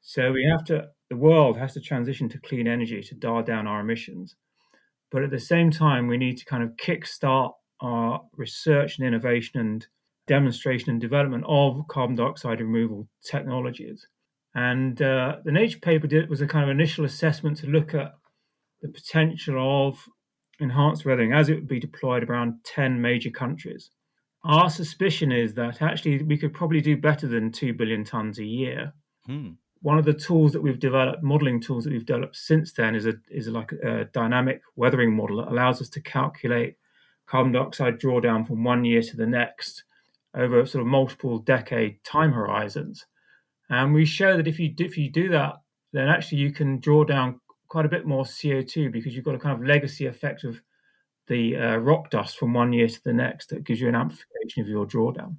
So 0.00 0.32
we 0.32 0.44
have 0.50 0.64
to, 0.64 0.88
the 1.08 1.16
world 1.16 1.56
has 1.58 1.74
to 1.74 1.80
transition 1.80 2.28
to 2.30 2.40
clean 2.40 2.66
energy 2.66 3.00
to 3.02 3.14
dial 3.14 3.42
down 3.42 3.68
our 3.68 3.80
emissions. 3.80 4.34
But 5.12 5.22
at 5.22 5.30
the 5.30 5.38
same 5.38 5.70
time, 5.70 6.08
we 6.08 6.16
need 6.16 6.38
to 6.38 6.44
kind 6.44 6.64
of 6.64 6.70
kickstart 6.76 7.52
our 7.80 8.22
research 8.36 8.98
and 8.98 9.06
innovation 9.06 9.60
and 9.60 9.86
demonstration 10.26 10.90
and 10.90 11.00
development 11.00 11.44
of 11.46 11.86
carbon 11.88 12.16
dioxide 12.16 12.60
removal 12.60 13.08
technologies. 13.24 14.06
And 14.54 15.00
uh, 15.02 15.36
the 15.44 15.52
Nature 15.52 15.78
paper 15.78 16.06
did 16.06 16.30
was 16.30 16.40
a 16.40 16.46
kind 16.46 16.64
of 16.64 16.70
initial 16.70 17.04
assessment 17.04 17.58
to 17.58 17.66
look 17.66 17.94
at 17.94 18.14
the 18.80 18.88
potential 18.88 19.88
of 19.88 19.98
enhanced 20.60 21.04
weathering 21.04 21.32
as 21.32 21.48
it 21.48 21.54
would 21.54 21.68
be 21.68 21.80
deployed 21.80 22.24
around 22.24 22.54
10 22.64 23.00
major 23.00 23.30
countries. 23.30 23.90
Our 24.44 24.70
suspicion 24.70 25.32
is 25.32 25.54
that 25.54 25.82
actually 25.82 26.22
we 26.22 26.38
could 26.38 26.54
probably 26.54 26.80
do 26.80 26.96
better 26.96 27.26
than 27.26 27.52
2 27.52 27.74
billion 27.74 28.04
tons 28.04 28.38
a 28.38 28.44
year. 28.44 28.92
Hmm. 29.26 29.50
One 29.82 29.98
of 29.98 30.04
the 30.04 30.14
tools 30.14 30.52
that 30.52 30.62
we've 30.62 30.78
developed, 30.78 31.22
modeling 31.22 31.60
tools 31.60 31.84
that 31.84 31.92
we've 31.92 32.06
developed 32.06 32.36
since 32.36 32.72
then, 32.72 32.94
is 32.94 33.06
a 33.06 33.14
is 33.30 33.48
like 33.48 33.72
a 33.72 34.04
dynamic 34.12 34.62
weathering 34.74 35.14
model 35.14 35.36
that 35.38 35.48
allows 35.48 35.82
us 35.82 35.88
to 35.90 36.00
calculate 36.00 36.76
carbon 37.26 37.52
dioxide 37.52 38.00
drawdown 38.00 38.46
from 38.46 38.64
one 38.64 38.84
year 38.84 39.02
to 39.02 39.16
the 39.16 39.26
next 39.26 39.84
over 40.36 40.64
sort 40.66 40.82
of 40.82 40.86
multiple 40.86 41.38
decade 41.38 42.02
time 42.04 42.32
horizons. 42.32 43.06
And 43.68 43.92
we 43.92 44.04
show 44.04 44.36
that 44.36 44.46
if 44.46 44.60
you 44.60 44.74
if 44.78 44.96
you 44.96 45.10
do 45.10 45.30
that, 45.30 45.54
then 45.92 46.08
actually 46.08 46.38
you 46.38 46.52
can 46.52 46.78
draw 46.78 47.04
down 47.04 47.40
quite 47.68 47.86
a 47.86 47.88
bit 47.88 48.06
more 48.06 48.24
CO2 48.24 48.92
because 48.92 49.14
you've 49.14 49.24
got 49.24 49.34
a 49.34 49.38
kind 49.38 49.58
of 49.60 49.66
legacy 49.66 50.06
effect 50.06 50.44
of 50.44 50.60
the 51.26 51.56
uh, 51.56 51.76
rock 51.76 52.10
dust 52.10 52.38
from 52.38 52.52
one 52.52 52.72
year 52.72 52.86
to 52.86 53.02
the 53.04 53.12
next 53.12 53.50
that 53.50 53.64
gives 53.64 53.80
you 53.80 53.88
an 53.88 53.96
amplification 53.96 54.62
of 54.62 54.68
your 54.68 54.86
drawdown. 54.86 55.36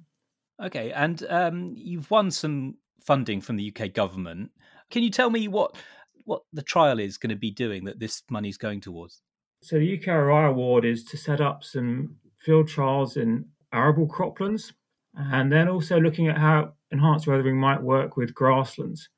Okay, 0.62 0.92
and 0.92 1.24
um, 1.30 1.72
you've 1.76 2.10
won 2.10 2.30
some 2.30 2.76
funding 3.02 3.40
from 3.40 3.56
the 3.56 3.72
UK 3.74 3.92
government. 3.94 4.50
Can 4.90 5.02
you 5.02 5.10
tell 5.10 5.30
me 5.30 5.48
what 5.48 5.76
what 6.24 6.42
the 6.52 6.62
trial 6.62 6.98
is 6.98 7.16
going 7.16 7.30
to 7.30 7.36
be 7.36 7.50
doing 7.50 7.84
that 7.84 7.98
this 7.98 8.22
money 8.30 8.50
is 8.50 8.58
going 8.58 8.80
towards? 8.80 9.22
So 9.62 9.78
the 9.78 9.98
UKRI 9.98 10.50
award 10.50 10.84
is 10.84 11.04
to 11.04 11.16
set 11.16 11.40
up 11.40 11.64
some 11.64 12.16
field 12.36 12.68
trials 12.68 13.16
in 13.16 13.46
arable 13.72 14.06
croplands, 14.06 14.72
and 15.14 15.50
then 15.52 15.68
also 15.68 15.98
looking 15.98 16.28
at 16.28 16.38
how 16.38 16.72
enhanced 16.90 17.26
weathering 17.26 17.58
might 17.58 17.82
work 17.82 18.16
with 18.16 18.34
grasslands. 18.34 19.08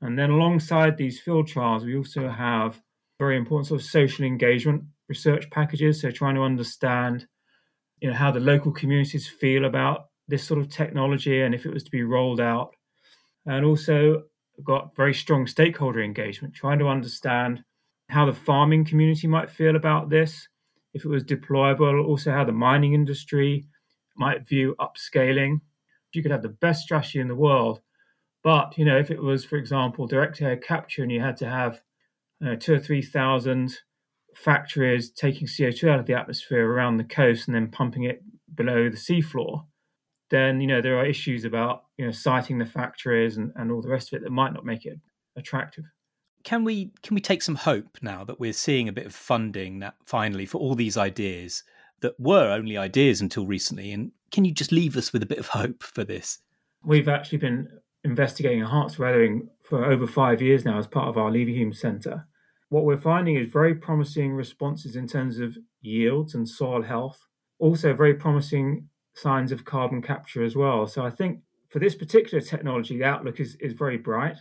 And 0.00 0.18
then 0.18 0.30
alongside 0.30 0.96
these 0.96 1.20
field 1.20 1.48
trials, 1.48 1.84
we 1.84 1.96
also 1.96 2.28
have 2.28 2.80
very 3.18 3.36
important 3.36 3.68
sort 3.68 3.80
of 3.80 3.86
social 3.86 4.24
engagement 4.24 4.84
research 5.08 5.48
packages. 5.50 6.00
So 6.00 6.10
trying 6.10 6.34
to 6.34 6.42
understand, 6.42 7.26
you 8.00 8.10
know, 8.10 8.16
how 8.16 8.30
the 8.30 8.40
local 8.40 8.72
communities 8.72 9.26
feel 9.26 9.64
about 9.64 10.06
this 10.28 10.44
sort 10.44 10.60
of 10.60 10.68
technology 10.68 11.42
and 11.42 11.54
if 11.54 11.64
it 11.64 11.72
was 11.72 11.84
to 11.84 11.90
be 11.90 12.02
rolled 12.02 12.40
out. 12.40 12.74
And 13.46 13.64
also 13.64 14.24
got 14.64 14.96
very 14.96 15.14
strong 15.14 15.46
stakeholder 15.46 16.02
engagement, 16.02 16.54
trying 16.54 16.78
to 16.80 16.88
understand 16.88 17.62
how 18.08 18.26
the 18.26 18.32
farming 18.32 18.84
community 18.84 19.26
might 19.26 19.50
feel 19.50 19.76
about 19.76 20.10
this, 20.10 20.48
if 20.94 21.04
it 21.04 21.08
was 21.08 21.24
deployable, 21.24 22.04
also 22.04 22.32
how 22.32 22.44
the 22.44 22.52
mining 22.52 22.94
industry 22.94 23.66
might 24.18 24.46
view 24.46 24.74
upscaling. 24.80 25.60
You 26.12 26.22
could 26.22 26.32
have 26.32 26.42
the 26.42 26.48
best 26.48 26.82
strategy 26.82 27.20
in 27.20 27.28
the 27.28 27.34
world, 27.34 27.80
but 28.42 28.78
you 28.78 28.84
know, 28.84 28.96
if 28.96 29.10
it 29.10 29.20
was, 29.20 29.44
for 29.44 29.56
example, 29.56 30.06
direct 30.06 30.40
air 30.40 30.56
capture, 30.56 31.02
and 31.02 31.12
you 31.12 31.20
had 31.20 31.36
to 31.38 31.48
have 31.48 31.82
two 32.58 32.74
or 32.74 32.78
three 32.78 33.02
thousand 33.02 33.76
factories 34.34 35.10
taking 35.10 35.46
CO2 35.46 35.88
out 35.90 35.98
of 35.98 36.06
the 36.06 36.14
atmosphere 36.14 36.70
around 36.70 36.96
the 36.98 37.04
coast 37.04 37.48
and 37.48 37.54
then 37.54 37.68
pumping 37.68 38.04
it 38.04 38.22
below 38.54 38.88
the 38.88 38.96
seafloor, 38.96 39.64
then 40.30 40.60
you 40.60 40.66
know 40.66 40.80
there 40.80 40.98
are 40.98 41.06
issues 41.06 41.44
about 41.44 41.84
you 41.96 42.04
know 42.04 42.12
siting 42.12 42.58
the 42.58 42.66
factories 42.66 43.36
and, 43.36 43.52
and 43.56 43.70
all 43.70 43.82
the 43.82 43.88
rest 43.88 44.12
of 44.12 44.18
it 44.18 44.24
that 44.24 44.30
might 44.30 44.52
not 44.52 44.64
make 44.64 44.84
it 44.84 44.98
attractive. 45.36 45.84
Can 46.44 46.64
we 46.64 46.92
can 47.02 47.14
we 47.14 47.20
take 47.20 47.42
some 47.42 47.56
hope 47.56 47.98
now 48.02 48.24
that 48.24 48.38
we're 48.38 48.52
seeing 48.52 48.88
a 48.88 48.92
bit 48.92 49.06
of 49.06 49.14
funding 49.14 49.80
that 49.80 49.94
finally 50.04 50.46
for 50.46 50.58
all 50.58 50.74
these 50.74 50.96
ideas 50.96 51.64
that 52.00 52.18
were 52.18 52.50
only 52.50 52.76
ideas 52.76 53.20
until 53.20 53.46
recently? 53.46 53.92
And 53.92 54.12
can 54.30 54.44
you 54.44 54.52
just 54.52 54.72
leave 54.72 54.96
us 54.96 55.12
with 55.12 55.22
a 55.22 55.26
bit 55.26 55.38
of 55.38 55.48
hope 55.48 55.82
for 55.82 56.04
this? 56.04 56.38
We've 56.84 57.08
actually 57.08 57.38
been 57.38 57.68
investigating 58.04 58.60
enhanced 58.60 58.98
weathering 58.98 59.48
for 59.62 59.84
over 59.84 60.06
five 60.06 60.40
years 60.40 60.64
now 60.64 60.78
as 60.78 60.86
part 60.86 61.08
of 61.08 61.18
our 61.18 61.30
Leverhulme 61.30 61.74
Centre. 61.74 62.26
What 62.68 62.84
we're 62.84 62.96
finding 62.96 63.36
is 63.36 63.52
very 63.52 63.74
promising 63.74 64.32
responses 64.32 64.96
in 64.96 65.06
terms 65.06 65.38
of 65.38 65.56
yields 65.80 66.34
and 66.34 66.48
soil 66.48 66.82
health, 66.82 67.18
also 67.58 67.94
very 67.94 68.14
promising 68.14 68.88
signs 69.14 69.52
of 69.52 69.64
carbon 69.64 70.02
capture 70.02 70.44
as 70.44 70.56
well. 70.56 70.86
So 70.86 71.04
I 71.04 71.10
think 71.10 71.40
for 71.68 71.78
this 71.78 71.94
particular 71.94 72.40
technology, 72.40 72.98
the 72.98 73.04
outlook 73.04 73.40
is, 73.40 73.56
is 73.56 73.72
very 73.72 73.96
bright. 73.96 74.36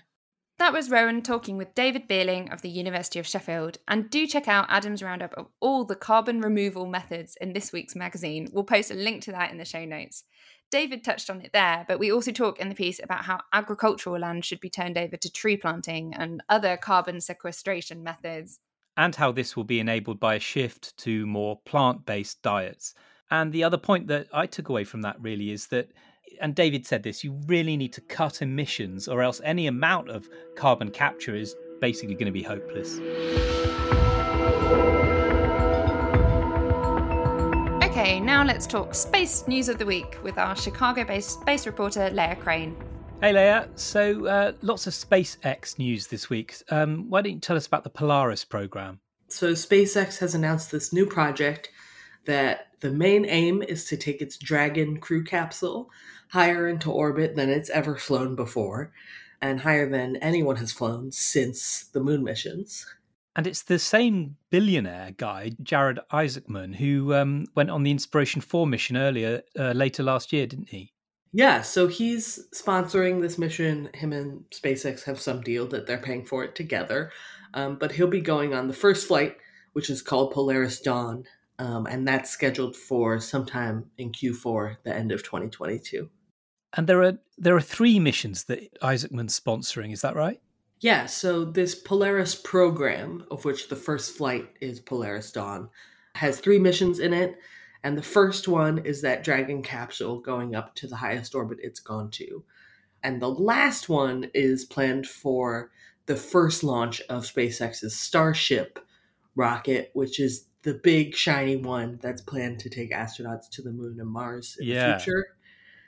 That 0.57 0.71
was 0.71 0.89
Rowan 0.89 1.21
talking 1.21 1.57
with 1.57 1.75
David 1.75 2.07
Beerling 2.07 2.53
of 2.53 2.61
the 2.61 2.69
University 2.69 3.19
of 3.19 3.27
Sheffield. 3.27 3.77
And 3.89 4.09
do 4.09 4.25
check 4.25 4.47
out 4.47 4.67
Adam's 4.69 5.03
roundup 5.03 5.33
of 5.33 5.47
all 5.59 5.83
the 5.83 5.97
carbon 5.97 6.39
removal 6.39 6.85
methods 6.85 7.37
in 7.41 7.51
this 7.51 7.73
week's 7.73 7.95
magazine. 7.95 8.47
We'll 8.53 8.63
post 8.63 8.89
a 8.89 8.93
link 8.93 9.21
to 9.23 9.31
that 9.33 9.51
in 9.51 9.57
the 9.57 9.65
show 9.65 9.83
notes. 9.83 10.23
David 10.71 11.03
touched 11.03 11.29
on 11.29 11.41
it 11.41 11.51
there, 11.51 11.83
but 11.89 11.99
we 11.99 12.09
also 12.09 12.31
talk 12.31 12.59
in 12.59 12.69
the 12.69 12.75
piece 12.75 13.01
about 13.03 13.25
how 13.25 13.41
agricultural 13.51 14.17
land 14.17 14.45
should 14.45 14.61
be 14.61 14.69
turned 14.69 14.97
over 14.97 15.17
to 15.17 15.31
tree 15.31 15.57
planting 15.57 16.13
and 16.13 16.41
other 16.47 16.77
carbon 16.77 17.19
sequestration 17.19 18.01
methods. 18.01 18.59
And 18.95 19.13
how 19.13 19.33
this 19.33 19.57
will 19.57 19.65
be 19.65 19.81
enabled 19.81 20.21
by 20.21 20.35
a 20.35 20.39
shift 20.39 20.95
to 20.99 21.25
more 21.25 21.59
plant 21.65 22.05
based 22.05 22.41
diets. 22.41 22.93
And 23.29 23.51
the 23.51 23.65
other 23.65 23.77
point 23.77 24.07
that 24.07 24.27
I 24.31 24.45
took 24.45 24.69
away 24.69 24.85
from 24.85 25.01
that 25.01 25.19
really 25.19 25.51
is 25.51 25.67
that, 25.67 25.91
and 26.41 26.55
David 26.55 26.85
said 26.85 27.03
this, 27.03 27.23
you 27.23 27.39
really 27.47 27.77
need 27.77 27.93
to 27.93 28.01
cut 28.01 28.41
emissions, 28.41 29.07
or 29.07 29.21
else 29.21 29.41
any 29.43 29.67
amount 29.67 30.09
of 30.09 30.29
carbon 30.55 30.91
capture 30.91 31.35
is 31.35 31.55
basically 31.81 32.15
going 32.15 32.25
to 32.25 32.31
be 32.31 32.43
hopeless. 32.43 32.99
Okay, 37.83 38.19
now 38.19 38.43
let's 38.43 38.67
talk 38.67 38.93
space 38.93 39.47
news 39.47 39.69
of 39.69 39.77
the 39.77 39.85
week 39.85 40.17
with 40.23 40.37
our 40.37 40.55
Chicago 40.55 41.03
based 41.03 41.41
space 41.41 41.65
reporter, 41.65 42.09
Leah 42.09 42.35
Crane. 42.35 42.75
Hey, 43.21 43.31
Leah. 43.31 43.69
So, 43.75 44.25
uh, 44.25 44.51
lots 44.61 44.87
of 44.87 44.93
SpaceX 44.93 45.79
news 45.79 46.07
this 46.07 46.29
week. 46.29 46.55
Um, 46.69 47.09
why 47.09 47.21
don't 47.21 47.33
you 47.33 47.39
tell 47.39 47.55
us 47.55 47.65
about 47.65 47.83
the 47.83 47.89
Polaris 47.89 48.43
program? 48.43 48.99
So, 49.29 49.53
SpaceX 49.53 50.19
has 50.19 50.35
announced 50.35 50.71
this 50.71 50.91
new 50.91 51.05
project 51.05 51.69
that 52.25 52.67
the 52.81 52.91
main 52.91 53.25
aim 53.25 53.63
is 53.63 53.85
to 53.85 53.97
take 53.97 54.21
its 54.21 54.37
Dragon 54.37 54.99
crew 54.99 55.23
capsule 55.23 55.89
higher 56.29 56.67
into 56.67 56.91
orbit 56.91 57.35
than 57.35 57.49
it's 57.49 57.69
ever 57.69 57.97
flown 57.97 58.35
before, 58.35 58.91
and 59.41 59.61
higher 59.61 59.89
than 59.89 60.15
anyone 60.17 60.57
has 60.57 60.71
flown 60.71 61.11
since 61.11 61.85
the 61.93 61.99
moon 61.99 62.23
missions. 62.23 62.85
And 63.35 63.45
it's 63.45 63.63
the 63.63 63.79
same 63.79 64.37
billionaire 64.49 65.11
guy, 65.17 65.51
Jared 65.61 65.99
Isaacman, 66.11 66.75
who 66.75 67.13
um, 67.13 67.45
went 67.53 67.69
on 67.69 67.83
the 67.83 67.91
Inspiration 67.91 68.39
4 68.41 68.65
mission 68.65 68.95
earlier, 68.95 69.41
uh, 69.59 69.71
later 69.71 70.03
last 70.03 70.31
year, 70.31 70.47
didn't 70.47 70.69
he? 70.69 70.93
Yeah, 71.33 71.63
so 71.63 71.87
he's 71.87 72.47
sponsoring 72.53 73.21
this 73.21 73.37
mission. 73.37 73.89
Him 73.93 74.13
and 74.13 74.45
SpaceX 74.51 75.03
have 75.03 75.19
some 75.19 75.41
deal 75.41 75.67
that 75.67 75.85
they're 75.85 75.97
paying 75.97 76.23
for 76.23 76.45
it 76.45 76.55
together. 76.55 77.11
Um, 77.53 77.75
but 77.77 77.91
he'll 77.91 78.07
be 78.07 78.21
going 78.21 78.53
on 78.53 78.67
the 78.67 78.73
first 78.73 79.05
flight, 79.05 79.35
which 79.73 79.89
is 79.89 80.01
called 80.01 80.31
Polaris 80.31 80.79
Dawn. 80.79 81.25
Um, 81.59 81.87
and 81.87 82.07
that's 82.07 82.29
scheduled 82.29 82.77
for 82.77 83.19
sometime 83.19 83.91
in 83.97 84.13
Q4, 84.13 84.77
the 84.85 84.95
end 84.95 85.11
of 85.11 85.23
2022. 85.23 86.09
And 86.75 86.87
there 86.87 87.01
are 87.03 87.17
there 87.37 87.55
are 87.55 87.61
three 87.61 87.99
missions 87.99 88.45
that 88.45 88.59
Isaacman's 88.81 89.39
sponsoring. 89.39 89.91
Is 89.93 90.01
that 90.01 90.15
right? 90.15 90.39
Yeah, 90.81 91.05
so 91.05 91.45
this 91.45 91.73
Polaris 91.73 92.35
program, 92.35 93.25
of 93.31 93.45
which 93.45 93.69
the 93.69 93.75
first 93.75 94.15
flight 94.15 94.49
is 94.61 94.79
Polaris 94.79 95.31
Dawn, 95.31 95.69
has 96.15 96.39
three 96.39 96.59
missions 96.59 96.99
in 96.99 97.13
it. 97.13 97.37
And 97.83 97.97
the 97.97 98.03
first 98.03 98.47
one 98.47 98.79
is 98.79 99.01
that 99.01 99.23
Dragon 99.23 99.61
capsule 99.61 100.19
going 100.19 100.55
up 100.55 100.75
to 100.75 100.87
the 100.87 100.95
highest 100.97 101.33
orbit 101.35 101.59
it's 101.61 101.79
gone 101.79 102.09
to. 102.11 102.43
And 103.03 103.21
the 103.21 103.29
last 103.29 103.87
one 103.89 104.29
is 104.33 104.65
planned 104.65 105.07
for 105.07 105.71
the 106.07 106.15
first 106.15 106.63
launch 106.63 107.01
of 107.09 107.23
SpaceX's 107.23 107.95
Starship 107.95 108.79
rocket, 109.35 109.91
which 109.93 110.19
is 110.19 110.47
the 110.63 110.73
big 110.73 111.15
shiny 111.15 111.55
one 111.57 111.99
that's 112.01 112.21
planned 112.21 112.59
to 112.59 112.69
take 112.69 112.91
astronauts 112.91 113.49
to 113.51 113.61
the 113.61 113.71
moon 113.71 113.99
and 113.99 114.09
Mars 114.09 114.57
in 114.59 114.67
Yeah. 114.67 114.93
the 114.93 114.99
future. 114.99 115.34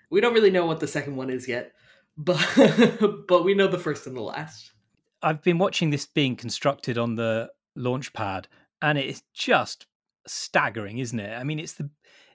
We 0.09 0.21
don't 0.21 0.33
really 0.33 0.51
know 0.51 0.65
what 0.65 0.79
the 0.79 0.87
second 0.87 1.15
one 1.15 1.29
is 1.29 1.47
yet, 1.47 1.73
but 2.17 2.37
but 3.27 3.43
we 3.43 3.53
know 3.53 3.67
the 3.67 3.77
first 3.77 4.07
and 4.07 4.15
the 4.15 4.21
last. 4.21 4.71
I've 5.21 5.41
been 5.41 5.57
watching 5.57 5.89
this 5.89 6.05
being 6.05 6.35
constructed 6.35 6.97
on 6.97 7.15
the 7.15 7.51
launch 7.75 8.13
pad, 8.13 8.47
and 8.81 8.97
it's 8.97 9.23
just 9.33 9.87
staggering, 10.27 10.99
isn't 10.99 11.19
it? 11.19 11.37
I 11.37 11.43
mean, 11.43 11.59
it's 11.59 11.73
the 11.73 11.89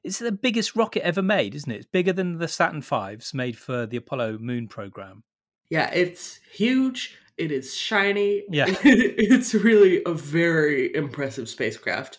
it's 0.04 0.18
the 0.18 0.32
biggest 0.32 0.74
rocket 0.74 1.04
ever 1.04 1.22
made, 1.22 1.54
isn't 1.54 1.70
it? 1.70 1.76
It's 1.76 1.86
bigger 1.86 2.12
than 2.12 2.38
the 2.38 2.48
Saturn 2.48 2.82
Fives 2.82 3.32
made 3.32 3.56
for 3.56 3.86
the 3.86 3.96
Apollo 3.96 4.38
moon 4.38 4.66
program. 4.68 5.22
Yeah, 5.70 5.90
it's 5.92 6.40
huge. 6.52 7.16
It 7.38 7.50
is 7.50 7.74
shiny. 7.74 8.44
Yeah. 8.50 8.66
it's 8.84 9.54
really 9.54 10.02
a 10.04 10.12
very 10.12 10.94
impressive 10.94 11.48
spacecraft. 11.48 12.18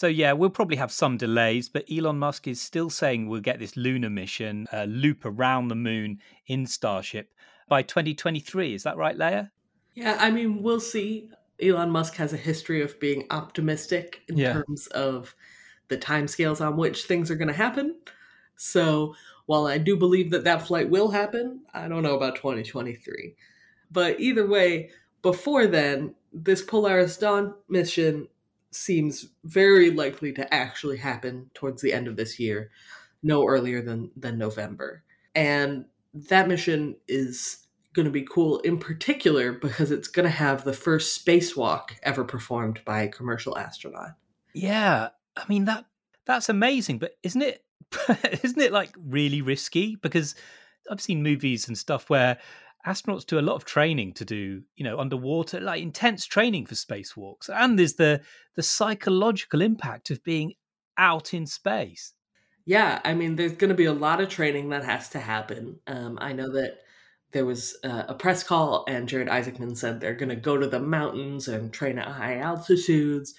So 0.00 0.06
yeah, 0.06 0.32
we'll 0.32 0.48
probably 0.48 0.78
have 0.78 0.90
some 0.90 1.18
delays, 1.18 1.68
but 1.68 1.84
Elon 1.92 2.18
Musk 2.18 2.48
is 2.48 2.58
still 2.58 2.88
saying 2.88 3.28
we'll 3.28 3.42
get 3.42 3.58
this 3.58 3.76
lunar 3.76 4.08
mission, 4.08 4.66
a 4.72 4.86
loop 4.86 5.26
around 5.26 5.68
the 5.68 5.74
moon 5.74 6.20
in 6.46 6.64
Starship 6.64 7.34
by 7.68 7.82
2023. 7.82 8.72
Is 8.72 8.82
that 8.84 8.96
right, 8.96 9.14
Leah? 9.14 9.52
Yeah, 9.94 10.16
I 10.18 10.30
mean, 10.30 10.62
we'll 10.62 10.80
see. 10.80 11.28
Elon 11.60 11.90
Musk 11.90 12.14
has 12.14 12.32
a 12.32 12.38
history 12.38 12.80
of 12.80 12.98
being 12.98 13.26
optimistic 13.28 14.22
in 14.26 14.38
Yeah. 14.38 14.54
terms 14.54 14.86
of 14.86 15.36
the 15.88 15.98
timescales 15.98 16.66
on 16.66 16.78
which 16.78 17.04
things 17.04 17.30
are 17.30 17.36
going 17.36 17.48
to 17.48 17.52
happen. 17.52 17.94
So, 18.56 19.14
while 19.44 19.66
I 19.66 19.76
do 19.76 19.98
believe 19.98 20.30
that 20.30 20.44
that 20.44 20.66
flight 20.66 20.88
will 20.88 21.10
happen, 21.10 21.66
I 21.74 21.88
don't 21.88 22.02
know 22.02 22.16
about 22.16 22.36
2023. 22.36 23.36
But 23.90 24.18
either 24.18 24.46
way, 24.46 24.92
before 25.20 25.66
then, 25.66 26.14
this 26.32 26.62
Polaris 26.62 27.18
Dawn 27.18 27.52
mission 27.68 28.28
seems 28.72 29.28
very 29.44 29.90
likely 29.90 30.32
to 30.32 30.54
actually 30.54 30.98
happen 30.98 31.50
towards 31.54 31.82
the 31.82 31.92
end 31.92 32.08
of 32.08 32.16
this 32.16 32.38
year, 32.38 32.70
no 33.22 33.46
earlier 33.46 33.82
than 33.82 34.10
than 34.16 34.38
November. 34.38 35.02
And 35.34 35.86
that 36.12 36.48
mission 36.48 36.96
is 37.06 37.66
going 37.92 38.06
to 38.06 38.12
be 38.12 38.22
cool 38.22 38.58
in 38.60 38.78
particular 38.78 39.52
because 39.52 39.90
it's 39.90 40.08
going 40.08 40.24
to 40.24 40.30
have 40.30 40.64
the 40.64 40.72
first 40.72 41.24
spacewalk 41.24 41.90
ever 42.02 42.24
performed 42.24 42.80
by 42.84 43.02
a 43.02 43.08
commercial 43.08 43.58
astronaut. 43.58 44.10
Yeah, 44.54 45.08
I 45.36 45.44
mean 45.48 45.64
that 45.66 45.86
that's 46.26 46.48
amazing, 46.48 46.98
but 46.98 47.16
isn't 47.22 47.42
it 47.42 47.64
isn't 48.42 48.60
it 48.60 48.72
like 48.72 48.94
really 48.96 49.42
risky? 49.42 49.96
Because 49.96 50.34
I've 50.90 51.00
seen 51.00 51.22
movies 51.22 51.68
and 51.68 51.76
stuff 51.76 52.08
where 52.10 52.38
astronauts 52.86 53.26
do 53.26 53.38
a 53.38 53.40
lot 53.40 53.56
of 53.56 53.64
training 53.64 54.14
to 54.14 54.24
do, 54.24 54.62
you 54.76 54.84
know, 54.84 54.98
underwater, 54.98 55.60
like 55.60 55.82
intense 55.82 56.24
training 56.24 56.66
for 56.66 56.74
spacewalks, 56.74 57.48
and 57.48 57.78
there's 57.78 57.94
the 57.94 58.20
the 58.54 58.62
psychological 58.62 59.60
impact 59.60 60.10
of 60.10 60.22
being 60.24 60.54
out 60.96 61.34
in 61.34 61.46
space. 61.46 62.14
Yeah, 62.66 63.00
I 63.04 63.14
mean, 63.14 63.36
there's 63.36 63.56
going 63.56 63.70
to 63.70 63.74
be 63.74 63.86
a 63.86 63.92
lot 63.92 64.20
of 64.20 64.28
training 64.28 64.68
that 64.68 64.84
has 64.84 65.08
to 65.10 65.18
happen. 65.18 65.80
Um, 65.86 66.18
I 66.20 66.32
know 66.32 66.52
that 66.52 66.78
there 67.32 67.46
was 67.46 67.76
uh, 67.84 68.04
a 68.08 68.14
press 68.14 68.42
call, 68.42 68.84
and 68.88 69.08
Jared 69.08 69.28
Isaacman 69.28 69.76
said 69.76 70.00
they're 70.00 70.14
going 70.14 70.28
to 70.28 70.36
go 70.36 70.56
to 70.56 70.66
the 70.66 70.80
mountains 70.80 71.48
and 71.48 71.72
train 71.72 71.98
at 71.98 72.08
high 72.08 72.38
altitudes 72.38 73.34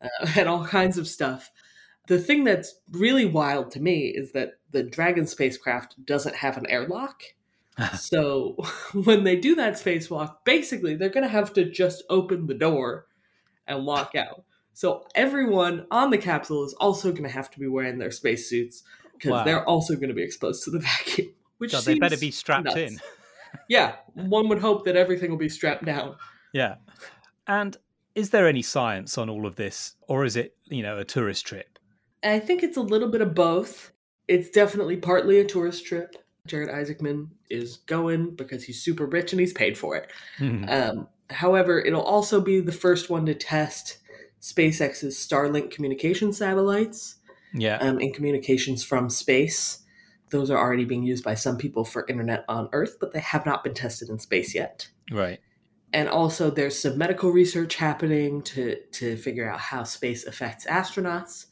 uh, 0.00 0.26
and 0.36 0.48
all 0.48 0.64
kinds 0.64 0.98
of 0.98 1.08
stuff. 1.08 1.50
The 2.06 2.18
thing 2.18 2.44
that's 2.44 2.74
really 2.90 3.26
wild 3.26 3.70
to 3.72 3.80
me 3.80 4.06
is 4.08 4.32
that 4.32 4.54
the 4.70 4.82
Dragon 4.82 5.26
spacecraft 5.26 6.04
doesn't 6.04 6.36
have 6.36 6.56
an 6.56 6.66
airlock. 6.68 7.22
So 7.98 8.56
when 8.92 9.24
they 9.24 9.36
do 9.36 9.54
that 9.56 9.74
spacewalk, 9.74 10.36
basically 10.44 10.94
they're 10.96 11.08
going 11.08 11.24
to 11.24 11.28
have 11.30 11.52
to 11.54 11.64
just 11.70 12.02
open 12.10 12.46
the 12.46 12.54
door 12.54 13.06
and 13.66 13.86
walk 13.86 14.14
out. 14.14 14.44
So 14.72 15.06
everyone 15.14 15.86
on 15.90 16.10
the 16.10 16.18
capsule 16.18 16.64
is 16.64 16.72
also 16.74 17.10
going 17.10 17.24
to 17.24 17.28
have 17.28 17.50
to 17.50 17.58
be 17.60 17.66
wearing 17.68 17.98
their 17.98 18.10
spacesuits 18.10 18.82
because 19.14 19.30
Wow. 19.32 19.44
they're 19.44 19.64
also 19.68 19.94
going 19.94 20.08
to 20.08 20.14
be 20.14 20.22
exposed 20.22 20.64
to 20.64 20.70
the 20.70 20.78
vacuum. 20.80 21.34
Which 21.58 21.72
God, 21.72 21.84
they 21.84 21.98
better 21.98 22.16
be 22.16 22.30
strapped 22.30 22.64
nuts. 22.64 22.76
in. 22.76 22.98
Yeah, 23.68 23.96
one 24.14 24.48
would 24.48 24.60
hope 24.60 24.84
that 24.86 24.96
everything 24.96 25.30
will 25.30 25.36
be 25.36 25.48
strapped 25.48 25.84
down. 25.84 26.16
Yeah. 26.54 26.76
And 27.46 27.76
is 28.14 28.30
there 28.30 28.46
any 28.48 28.62
science 28.62 29.18
on 29.18 29.28
all 29.28 29.44
of 29.44 29.56
this, 29.56 29.94
or 30.08 30.24
is 30.24 30.36
it, 30.36 30.56
you 30.66 30.82
know, 30.82 30.98
a 30.98 31.04
tourist 31.04 31.46
trip? 31.46 31.78
I 32.22 32.38
think 32.38 32.62
it's 32.62 32.76
a 32.76 32.80
little 32.82 33.08
bit 33.08 33.20
of 33.20 33.34
both. 33.34 33.92
It's 34.28 34.50
definitely 34.50 34.96
partly 34.96 35.38
a 35.40 35.44
tourist 35.44 35.84
trip. 35.84 36.16
Jared 36.50 36.68
Isaacman 36.68 37.28
is 37.48 37.76
going 37.86 38.34
because 38.34 38.64
he's 38.64 38.82
super 38.82 39.06
rich 39.06 39.32
and 39.32 39.40
he's 39.40 39.52
paid 39.52 39.78
for 39.78 39.96
it. 39.96 40.10
Hmm. 40.38 40.64
Um, 40.68 41.08
however, 41.30 41.80
it'll 41.80 42.02
also 42.02 42.40
be 42.40 42.60
the 42.60 42.72
first 42.72 43.08
one 43.08 43.24
to 43.26 43.34
test 43.34 43.98
SpaceX's 44.40 45.16
Starlink 45.16 45.70
communication 45.70 46.32
satellites 46.32 47.16
yeah. 47.54 47.76
um, 47.76 48.00
in 48.00 48.12
communications 48.12 48.82
from 48.82 49.08
space. 49.08 49.84
Those 50.30 50.50
are 50.50 50.58
already 50.58 50.84
being 50.84 51.04
used 51.04 51.24
by 51.24 51.34
some 51.34 51.56
people 51.56 51.84
for 51.84 52.06
internet 52.08 52.44
on 52.48 52.68
Earth, 52.72 52.96
but 53.00 53.12
they 53.12 53.20
have 53.20 53.46
not 53.46 53.62
been 53.62 53.74
tested 53.74 54.08
in 54.08 54.18
space 54.18 54.54
yet. 54.54 54.88
right. 55.10 55.40
And 55.92 56.08
also, 56.08 56.50
there's 56.50 56.78
some 56.78 56.96
medical 56.96 57.30
research 57.30 57.74
happening 57.74 58.42
to, 58.42 58.76
to 58.92 59.16
figure 59.16 59.50
out 59.50 59.58
how 59.58 59.82
space 59.82 60.24
affects 60.24 60.64
astronauts. 60.66 61.46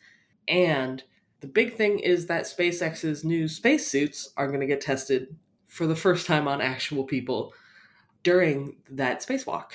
And 0.47 1.03
the 1.41 1.47
big 1.47 1.75
thing 1.75 1.99
is 1.99 2.27
that 2.27 2.45
SpaceX's 2.45 3.25
new 3.25 3.49
spacesuits 3.49 4.33
are 4.37 4.49
going 4.49 4.61
to 4.61 4.67
get 4.67 4.81
tested 4.81 5.37
for 5.67 5.87
the 5.87 5.97
first 5.97 6.27
time 6.27 6.49
on 6.49 6.61
actual 6.61 7.05
people 7.05 7.53
during 8.23 8.77
that 8.91 9.21
spacewalk. 9.21 9.73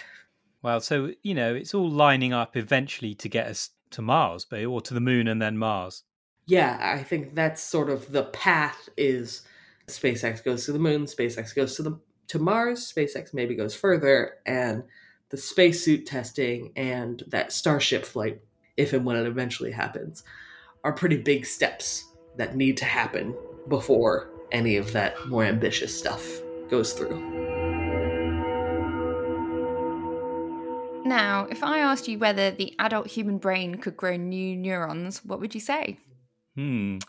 Well, 0.62 0.82
so, 0.82 1.12
you 1.21 1.34
know, 1.34 1.56
it's 1.56 1.73
all 1.73 1.89
lining 1.89 2.34
up 2.34 2.56
eventually 2.58 3.13
to 3.15 3.30
get 3.30 3.47
us 3.47 3.71
to 3.91 4.02
Mars, 4.02 4.45
but 4.45 4.63
or 4.63 4.82
to 4.82 4.93
the 4.93 4.99
moon 4.99 5.28
and 5.28 5.41
then 5.41 5.58
Mars. 5.58 6.04
Yeah, 6.45 6.78
I 6.82 7.04
think 7.04 7.36
that's 7.36 7.62
sort 7.62 7.89
of 7.89 8.12
the 8.12 8.23
path 8.23 8.89
is 8.97 9.43
SpaceX 9.88 10.43
goes 10.43 10.65
to 10.65 10.71
the 10.73 10.80
moon, 10.80 11.06
SpaceX 11.06 11.56
goes 11.56 11.76
to 11.76 11.84
the 11.84 11.99
to 12.28 12.39
Mars, 12.39 12.91
SpaceX 12.91 13.34
maybe 13.34 13.56
goes 13.56 13.76
further, 13.76 14.36
and 14.45 14.84
the 15.30 15.38
spacesuit 15.38 16.06
testing 16.06 16.71
and 16.76 17.23
that 17.28 17.52
Starship 17.52 18.06
flight, 18.06 18.41
if 18.78 18.93
and 18.93 19.06
when 19.06 19.17
it 19.17 19.28
eventually 19.28 19.71
happens, 19.71 20.23
are 20.84 20.91
pretty 20.91 21.17
big 21.17 21.46
steps 21.46 22.06
that 22.38 22.56
need 22.56 22.78
to 22.78 22.86
happen 22.86 23.36
before 23.69 24.30
any 24.52 24.78
of 24.78 24.91
that 24.93 25.28
more 25.28 25.43
ambitious 25.43 25.98
stuff 25.98 26.26
goes 26.69 26.93
through. 26.93 27.19
Now, 31.06 31.48
if 31.50 31.63
I 31.63 31.80
asked 31.80 32.08
you 32.08 32.17
whether 32.17 32.52
the 32.52 32.74
adult 32.80 33.08
human 33.08 33.38
brain 33.38 33.76
could 33.76 33.98
grow 33.98 34.15
new 34.15 34.56
neurons, 34.56 35.24
what 35.26 35.39
would 35.39 35.54
you 35.54 35.62
say? 35.62 35.98
Hmm. 36.56 37.00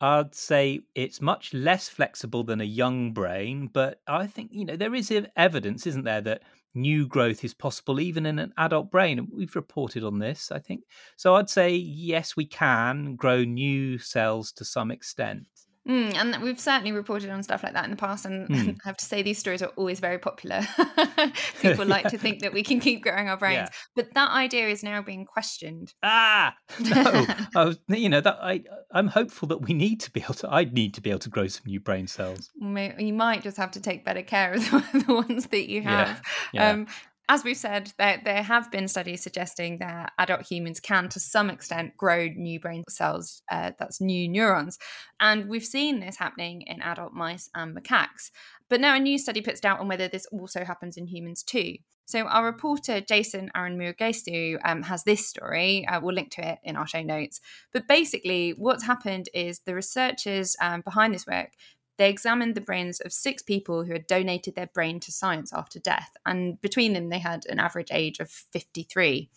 I'd 0.00 0.34
say 0.34 0.80
it's 0.94 1.22
much 1.22 1.54
less 1.54 1.88
flexible 1.88 2.44
than 2.44 2.60
a 2.60 2.64
young 2.64 3.12
brain, 3.12 3.70
but 3.72 4.00
I 4.06 4.26
think, 4.26 4.50
you 4.52 4.64
know, 4.64 4.76
there 4.76 4.94
is 4.94 5.12
evidence, 5.36 5.86
isn't 5.86 6.04
there, 6.04 6.20
that 6.20 6.42
new 6.76 7.08
growth 7.08 7.44
is 7.44 7.54
possible 7.54 7.98
even 7.98 8.26
in 8.26 8.38
an 8.38 8.52
adult 8.58 8.90
brain. 8.90 9.26
We've 9.32 9.56
reported 9.56 10.04
on 10.04 10.18
this, 10.18 10.52
I 10.52 10.58
think. 10.58 10.82
So 11.16 11.34
I'd 11.34 11.50
say, 11.50 11.74
yes, 11.74 12.36
we 12.36 12.46
can 12.46 13.16
grow 13.16 13.42
new 13.42 13.98
cells 13.98 14.52
to 14.52 14.64
some 14.64 14.90
extent. 14.90 15.46
Mm, 15.88 16.14
and 16.14 16.42
we've 16.42 16.58
certainly 16.58 16.90
reported 16.92 17.30
on 17.30 17.42
stuff 17.42 17.62
like 17.62 17.74
that 17.74 17.84
in 17.84 17.90
the 17.90 17.96
past. 17.96 18.24
And 18.26 18.48
Hmm. 18.48 18.70
I 18.84 18.88
have 18.88 18.96
to 18.96 19.04
say, 19.04 19.22
these 19.22 19.38
stories 19.38 19.62
are 19.62 19.70
always 19.76 20.00
very 20.00 20.18
popular. 20.18 20.62
People 21.60 21.86
like 21.86 22.08
to 22.08 22.18
think 22.18 22.40
that 22.40 22.52
we 22.52 22.62
can 22.62 22.80
keep 22.80 23.02
growing 23.02 23.28
our 23.28 23.36
brains. 23.36 23.68
Yeah. 23.68 23.68
But 23.94 24.14
that 24.14 24.30
idea 24.30 24.68
is 24.68 24.82
now 24.82 25.00
being 25.02 25.24
questioned. 25.24 25.94
Ah, 26.02 26.54
no. 26.80 27.26
I 27.54 27.64
was, 27.64 27.78
you 27.88 28.08
know, 28.08 28.20
that 28.20 28.38
I, 28.40 28.62
I'm 28.90 29.08
hopeful 29.08 29.48
that 29.48 29.58
we 29.58 29.74
need 29.74 30.00
to 30.00 30.10
be 30.10 30.20
able 30.22 30.34
to, 30.34 30.52
I'd 30.52 30.72
need 30.72 30.94
to 30.94 31.00
be 31.00 31.10
able 31.10 31.20
to 31.20 31.30
grow 31.30 31.46
some 31.46 31.64
new 31.66 31.80
brain 31.80 32.06
cells. 32.06 32.50
You 32.60 33.12
might 33.14 33.42
just 33.42 33.56
have 33.56 33.70
to 33.72 33.80
take 33.80 34.04
better 34.04 34.22
care 34.22 34.54
of 34.54 34.70
the 34.70 35.04
the 35.06 35.14
ones 35.14 35.46
that 35.46 35.68
you 35.70 35.82
have. 35.82 36.20
yeah. 36.52 36.70
Um, 36.70 36.86
as 37.28 37.42
we've 37.42 37.56
said, 37.56 37.92
there, 37.98 38.20
there 38.24 38.42
have 38.42 38.70
been 38.70 38.86
studies 38.86 39.22
suggesting 39.22 39.78
that 39.78 40.12
adult 40.18 40.42
humans 40.42 40.78
can, 40.78 41.08
to 41.08 41.20
some 41.20 41.50
extent, 41.50 41.96
grow 41.96 42.28
new 42.28 42.60
brain 42.60 42.84
cells, 42.88 43.42
uh, 43.50 43.72
that's 43.78 44.00
new 44.00 44.28
neurons. 44.28 44.78
And 45.18 45.48
we've 45.48 45.64
seen 45.64 45.98
this 45.98 46.16
happening 46.16 46.62
in 46.62 46.80
adult 46.82 47.12
mice 47.12 47.50
and 47.54 47.76
macaques. 47.76 48.30
But 48.68 48.80
now 48.80 48.94
a 48.94 49.00
new 49.00 49.18
study 49.18 49.40
puts 49.40 49.60
doubt 49.60 49.80
on 49.80 49.88
whether 49.88 50.08
this 50.08 50.26
also 50.26 50.64
happens 50.64 50.96
in 50.96 51.06
humans 51.06 51.42
too. 51.42 51.76
So 52.06 52.20
our 52.20 52.44
reporter 52.44 53.00
Jason 53.00 53.50
Arunn 53.56 53.76
Murugesu 53.76 54.58
um, 54.64 54.82
has 54.84 55.02
this 55.02 55.26
story. 55.26 55.84
Uh, 55.88 56.00
we'll 56.00 56.14
link 56.14 56.30
to 56.32 56.48
it 56.48 56.58
in 56.62 56.76
our 56.76 56.86
show 56.86 57.02
notes. 57.02 57.40
But 57.72 57.88
basically, 57.88 58.50
what's 58.50 58.84
happened 58.84 59.28
is 59.34 59.58
the 59.60 59.74
researchers 59.74 60.54
um, 60.60 60.82
behind 60.82 61.12
this 61.12 61.26
work 61.26 61.50
they 61.98 62.10
examined 62.10 62.54
the 62.54 62.60
brains 62.60 63.00
of 63.00 63.12
six 63.12 63.42
people 63.42 63.84
who 63.84 63.92
had 63.92 64.06
donated 64.06 64.54
their 64.54 64.68
brain 64.68 65.00
to 65.00 65.12
science 65.12 65.52
after 65.52 65.78
death, 65.78 66.16
and 66.24 66.60
between 66.60 66.92
them, 66.92 67.08
they 67.08 67.18
had 67.18 67.44
an 67.46 67.58
average 67.58 67.88
age 67.90 68.20
of 68.20 68.30
53. 68.30 69.30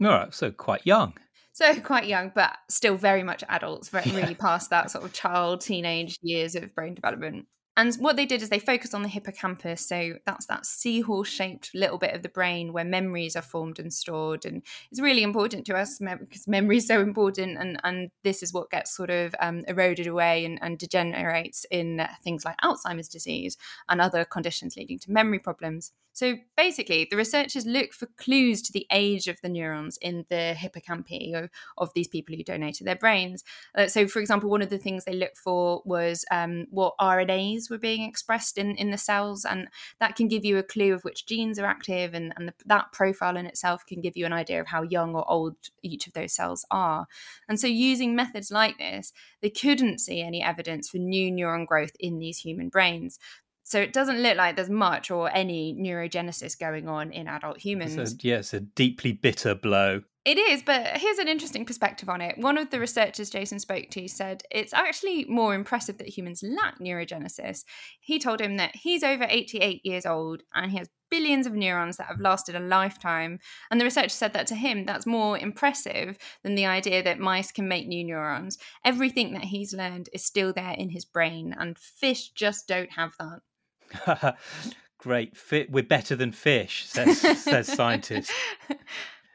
All 0.00 0.08
right, 0.08 0.34
so 0.34 0.50
quite 0.50 0.86
young. 0.86 1.14
So 1.52 1.74
quite 1.80 2.06
young, 2.06 2.32
but 2.34 2.56
still 2.68 2.96
very 2.96 3.22
much 3.22 3.42
adults, 3.48 3.88
very 3.88 4.10
Yeah. 4.10 4.16
really 4.16 4.34
past 4.34 4.68
that 4.70 4.90
sort 4.90 5.04
of 5.04 5.12
child, 5.14 5.62
teenage 5.62 6.18
years 6.20 6.54
of 6.54 6.74
brain 6.74 6.94
development. 6.94 7.46
And 7.76 7.94
what 7.96 8.16
they 8.16 8.24
did 8.24 8.40
is 8.40 8.48
they 8.48 8.58
focused 8.58 8.94
on 8.94 9.02
the 9.02 9.08
hippocampus. 9.08 9.86
So 9.86 10.14
that's 10.24 10.46
that 10.46 10.64
seahorse 10.64 11.28
shaped 11.28 11.74
little 11.74 11.98
bit 11.98 12.14
of 12.14 12.22
the 12.22 12.28
brain 12.30 12.72
where 12.72 12.84
memories 12.84 13.36
are 13.36 13.42
formed 13.42 13.78
and 13.78 13.92
stored. 13.92 14.46
And 14.46 14.62
it's 14.90 15.00
really 15.00 15.22
important 15.22 15.66
to 15.66 15.76
us 15.76 15.98
because 15.98 16.48
memory 16.48 16.78
is 16.78 16.86
so 16.86 17.00
important. 17.00 17.58
And, 17.58 17.78
and 17.84 18.10
this 18.24 18.42
is 18.42 18.52
what 18.52 18.70
gets 18.70 18.96
sort 18.96 19.10
of 19.10 19.34
um, 19.40 19.62
eroded 19.68 20.06
away 20.06 20.46
and, 20.46 20.58
and 20.62 20.78
degenerates 20.78 21.66
in 21.70 22.06
things 22.24 22.46
like 22.46 22.56
Alzheimer's 22.62 23.08
disease 23.08 23.58
and 23.90 24.00
other 24.00 24.24
conditions 24.24 24.76
leading 24.76 24.98
to 25.00 25.12
memory 25.12 25.38
problems. 25.38 25.92
So 26.16 26.38
basically, 26.56 27.06
the 27.10 27.16
researchers 27.18 27.66
look 27.66 27.92
for 27.92 28.06
clues 28.16 28.62
to 28.62 28.72
the 28.72 28.86
age 28.90 29.28
of 29.28 29.38
the 29.42 29.50
neurons 29.50 29.98
in 30.00 30.24
the 30.30 30.54
hippocampi 30.56 31.34
of, 31.34 31.50
of 31.76 31.92
these 31.92 32.08
people 32.08 32.34
who 32.34 32.42
donated 32.42 32.86
their 32.86 32.96
brains. 32.96 33.44
Uh, 33.74 33.86
so, 33.86 34.08
for 34.08 34.20
example, 34.20 34.48
one 34.48 34.62
of 34.62 34.70
the 34.70 34.78
things 34.78 35.04
they 35.04 35.12
looked 35.12 35.36
for 35.36 35.82
was 35.84 36.24
um, 36.30 36.68
what 36.70 36.94
RNAs 36.98 37.65
were 37.70 37.78
being 37.78 38.02
expressed 38.02 38.58
in, 38.58 38.76
in 38.76 38.90
the 38.90 38.98
cells, 38.98 39.44
and 39.44 39.68
that 40.00 40.16
can 40.16 40.28
give 40.28 40.44
you 40.44 40.58
a 40.58 40.62
clue 40.62 40.92
of 40.92 41.04
which 41.04 41.26
genes 41.26 41.58
are 41.58 41.66
active, 41.66 42.14
and, 42.14 42.32
and 42.36 42.48
the, 42.48 42.54
that 42.66 42.92
profile 42.92 43.36
in 43.36 43.46
itself 43.46 43.84
can 43.86 44.00
give 44.00 44.16
you 44.16 44.26
an 44.26 44.32
idea 44.32 44.60
of 44.60 44.66
how 44.68 44.82
young 44.82 45.14
or 45.14 45.28
old 45.30 45.56
each 45.82 46.06
of 46.06 46.12
those 46.12 46.32
cells 46.32 46.64
are. 46.70 47.06
And 47.48 47.58
so, 47.58 47.66
using 47.66 48.14
methods 48.14 48.50
like 48.50 48.78
this, 48.78 49.12
they 49.40 49.50
couldn't 49.50 50.00
see 50.00 50.20
any 50.20 50.42
evidence 50.42 50.90
for 50.90 50.98
new 50.98 51.30
neuron 51.30 51.66
growth 51.66 51.96
in 52.00 52.18
these 52.18 52.38
human 52.38 52.68
brains. 52.68 53.18
So 53.66 53.80
it 53.80 53.92
doesn't 53.92 54.22
look 54.22 54.36
like 54.36 54.54
there's 54.54 54.70
much 54.70 55.10
or 55.10 55.28
any 55.34 55.74
neurogenesis 55.74 56.56
going 56.56 56.88
on 56.88 57.10
in 57.10 57.26
adult 57.26 57.58
humans. 57.58 57.96
It's 57.96 58.12
a, 58.12 58.16
yeah, 58.20 58.36
it's 58.36 58.54
a 58.54 58.60
deeply 58.60 59.10
bitter 59.10 59.56
blow. 59.56 60.02
It 60.26 60.38
is, 60.38 60.60
but 60.60 60.98
here's 60.98 61.18
an 61.18 61.28
interesting 61.28 61.64
perspective 61.64 62.08
on 62.08 62.20
it. 62.20 62.36
One 62.36 62.58
of 62.58 62.70
the 62.70 62.80
researchers 62.80 63.30
Jason 63.30 63.60
spoke 63.60 63.90
to 63.90 64.08
said 64.08 64.42
it's 64.50 64.74
actually 64.74 65.24
more 65.26 65.54
impressive 65.54 65.98
that 65.98 66.08
humans 66.08 66.42
lack 66.42 66.80
neurogenesis. 66.80 67.62
He 68.00 68.18
told 68.18 68.40
him 68.40 68.56
that 68.56 68.74
he's 68.74 69.04
over 69.04 69.24
88 69.28 69.86
years 69.86 70.04
old 70.04 70.42
and 70.52 70.72
he 70.72 70.78
has 70.78 70.88
billions 71.12 71.46
of 71.46 71.52
neurons 71.52 71.96
that 71.98 72.08
have 72.08 72.18
lasted 72.18 72.56
a 72.56 72.60
lifetime. 72.60 73.38
And 73.70 73.80
the 73.80 73.84
researcher 73.84 74.08
said 74.08 74.32
that 74.32 74.48
to 74.48 74.56
him, 74.56 74.84
that's 74.84 75.06
more 75.06 75.38
impressive 75.38 76.18
than 76.42 76.56
the 76.56 76.66
idea 76.66 77.04
that 77.04 77.20
mice 77.20 77.52
can 77.52 77.68
make 77.68 77.86
new 77.86 78.02
neurons. 78.02 78.58
Everything 78.84 79.32
that 79.34 79.44
he's 79.44 79.72
learned 79.72 80.08
is 80.12 80.24
still 80.24 80.52
there 80.52 80.74
in 80.76 80.90
his 80.90 81.04
brain, 81.04 81.54
and 81.56 81.78
fish 81.78 82.30
just 82.30 82.66
don't 82.66 82.90
have 82.90 83.12
that. 83.20 84.36
Great. 84.98 85.36
Fit. 85.36 85.70
We're 85.70 85.84
better 85.84 86.16
than 86.16 86.32
fish, 86.32 86.86
says, 86.86 87.20
says 87.20 87.66
scientist. 87.72 88.32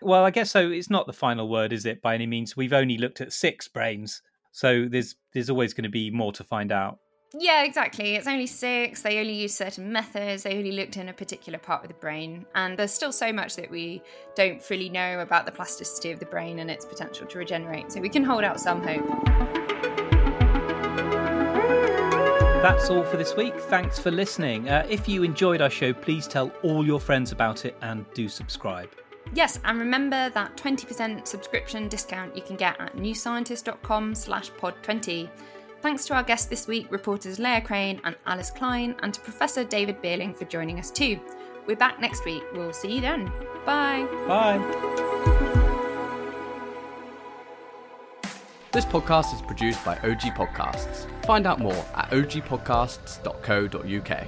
Well, 0.02 0.26
I 0.26 0.32
guess 0.32 0.52
so. 0.52 0.70
It's 0.70 0.90
not 0.90 1.08
the 1.08 1.14
final 1.14 1.48
word, 1.50 1.74
is 1.74 1.86
it? 1.86 2.02
By 2.02 2.16
any 2.16 2.26
means, 2.26 2.58
we've 2.58 2.74
only 2.74 2.98
looked 2.98 3.22
at 3.22 3.34
six 3.34 3.68
brains, 3.68 4.22
so 4.52 4.88
there's 4.90 5.16
there's 5.34 5.50
always 5.50 5.74
going 5.74 5.84
to 5.84 5.90
be 5.90 6.10
more 6.10 6.32
to 6.34 6.44
find 6.44 6.72
out. 6.72 7.00
Yeah, 7.34 7.64
exactly. 7.64 8.16
It's 8.16 8.28
only 8.28 8.48
six. 8.48 9.04
They 9.04 9.20
only 9.20 9.34
use 9.34 9.56
certain 9.56 9.90
methods. 9.92 10.44
They 10.44 10.58
only 10.58 10.74
looked 10.74 10.98
in 10.98 11.08
a 11.08 11.14
particular 11.14 11.58
part 11.58 11.82
of 11.84 11.88
the 11.88 11.94
brain. 11.94 12.46
And 12.56 12.78
there's 12.78 12.92
still 12.92 13.14
so 13.14 13.32
much 13.32 13.56
that 13.56 13.72
we 13.72 14.02
don't 14.36 14.62
fully 14.62 14.90
know 14.90 15.22
about 15.22 15.46
the 15.46 15.52
plasticity 15.54 16.12
of 16.12 16.20
the 16.20 16.26
brain 16.26 16.60
and 16.60 16.70
its 16.70 16.84
potential 16.84 17.26
to 17.28 17.38
regenerate. 17.38 17.90
So 17.90 18.02
we 18.02 18.10
can 18.10 18.26
hold 18.26 18.44
out 18.44 18.60
some 18.60 18.84
hope. 18.84 19.08
That's 22.62 22.90
all 22.90 23.06
for 23.06 23.16
this 23.16 23.36
week. 23.38 23.58
Thanks 23.62 23.98
for 23.98 24.12
listening. 24.12 24.68
Uh, 24.70 24.86
if 24.90 25.08
you 25.08 25.24
enjoyed 25.24 25.62
our 25.62 25.70
show, 25.70 25.94
please 25.94 26.28
tell 26.28 26.52
all 26.64 26.86
your 26.86 27.00
friends 27.00 27.32
about 27.32 27.64
it 27.64 27.78
and 27.82 28.06
do 28.14 28.28
subscribe. 28.28 28.90
Yes, 29.34 29.60
and 29.64 29.80
remember 29.80 30.30
that 30.32 30.58
20% 30.58 31.26
subscription 31.26 31.88
discount 31.88 32.36
you 32.36 32.42
can 32.42 32.58
get 32.58 32.80
at 32.82 32.98
newscientist.com 32.98 34.14
slash 34.14 34.52
pod20. 34.52 35.30
Thanks 35.82 36.06
to 36.06 36.14
our 36.14 36.24
guests 36.24 36.48
this 36.48 36.68
week, 36.68 36.88
reporters 36.92 37.40
Leah 37.40 37.62
Crane 37.62 38.02
and 38.04 38.16
Alice 38.28 38.52
Klein, 38.52 38.94
and 39.02 39.14
to 39.14 39.22
Professor 39.22 39.64
David 39.64 40.02
Beerling 40.02 40.38
for 40.38 40.44
joining 40.46 40.80
us 40.80 40.92
too. 40.92 41.18
We're 41.66 41.78
back 41.78 42.02
next 42.02 42.26
week. 42.26 42.44
We'll 42.54 42.74
see 42.74 42.96
you 42.96 43.02
then. 43.02 43.32
Bye. 43.66 44.06
Bye. 44.28 44.60
This 48.72 48.86
podcast 48.86 49.36
is 49.36 49.42
produced 49.42 49.84
by 49.84 49.98
OG 49.98 50.34
Podcasts. 50.36 51.06
Find 51.26 51.46
out 51.46 51.60
more 51.60 51.86
at 51.96 52.10
ogpodcasts.co.uk. 52.12 54.28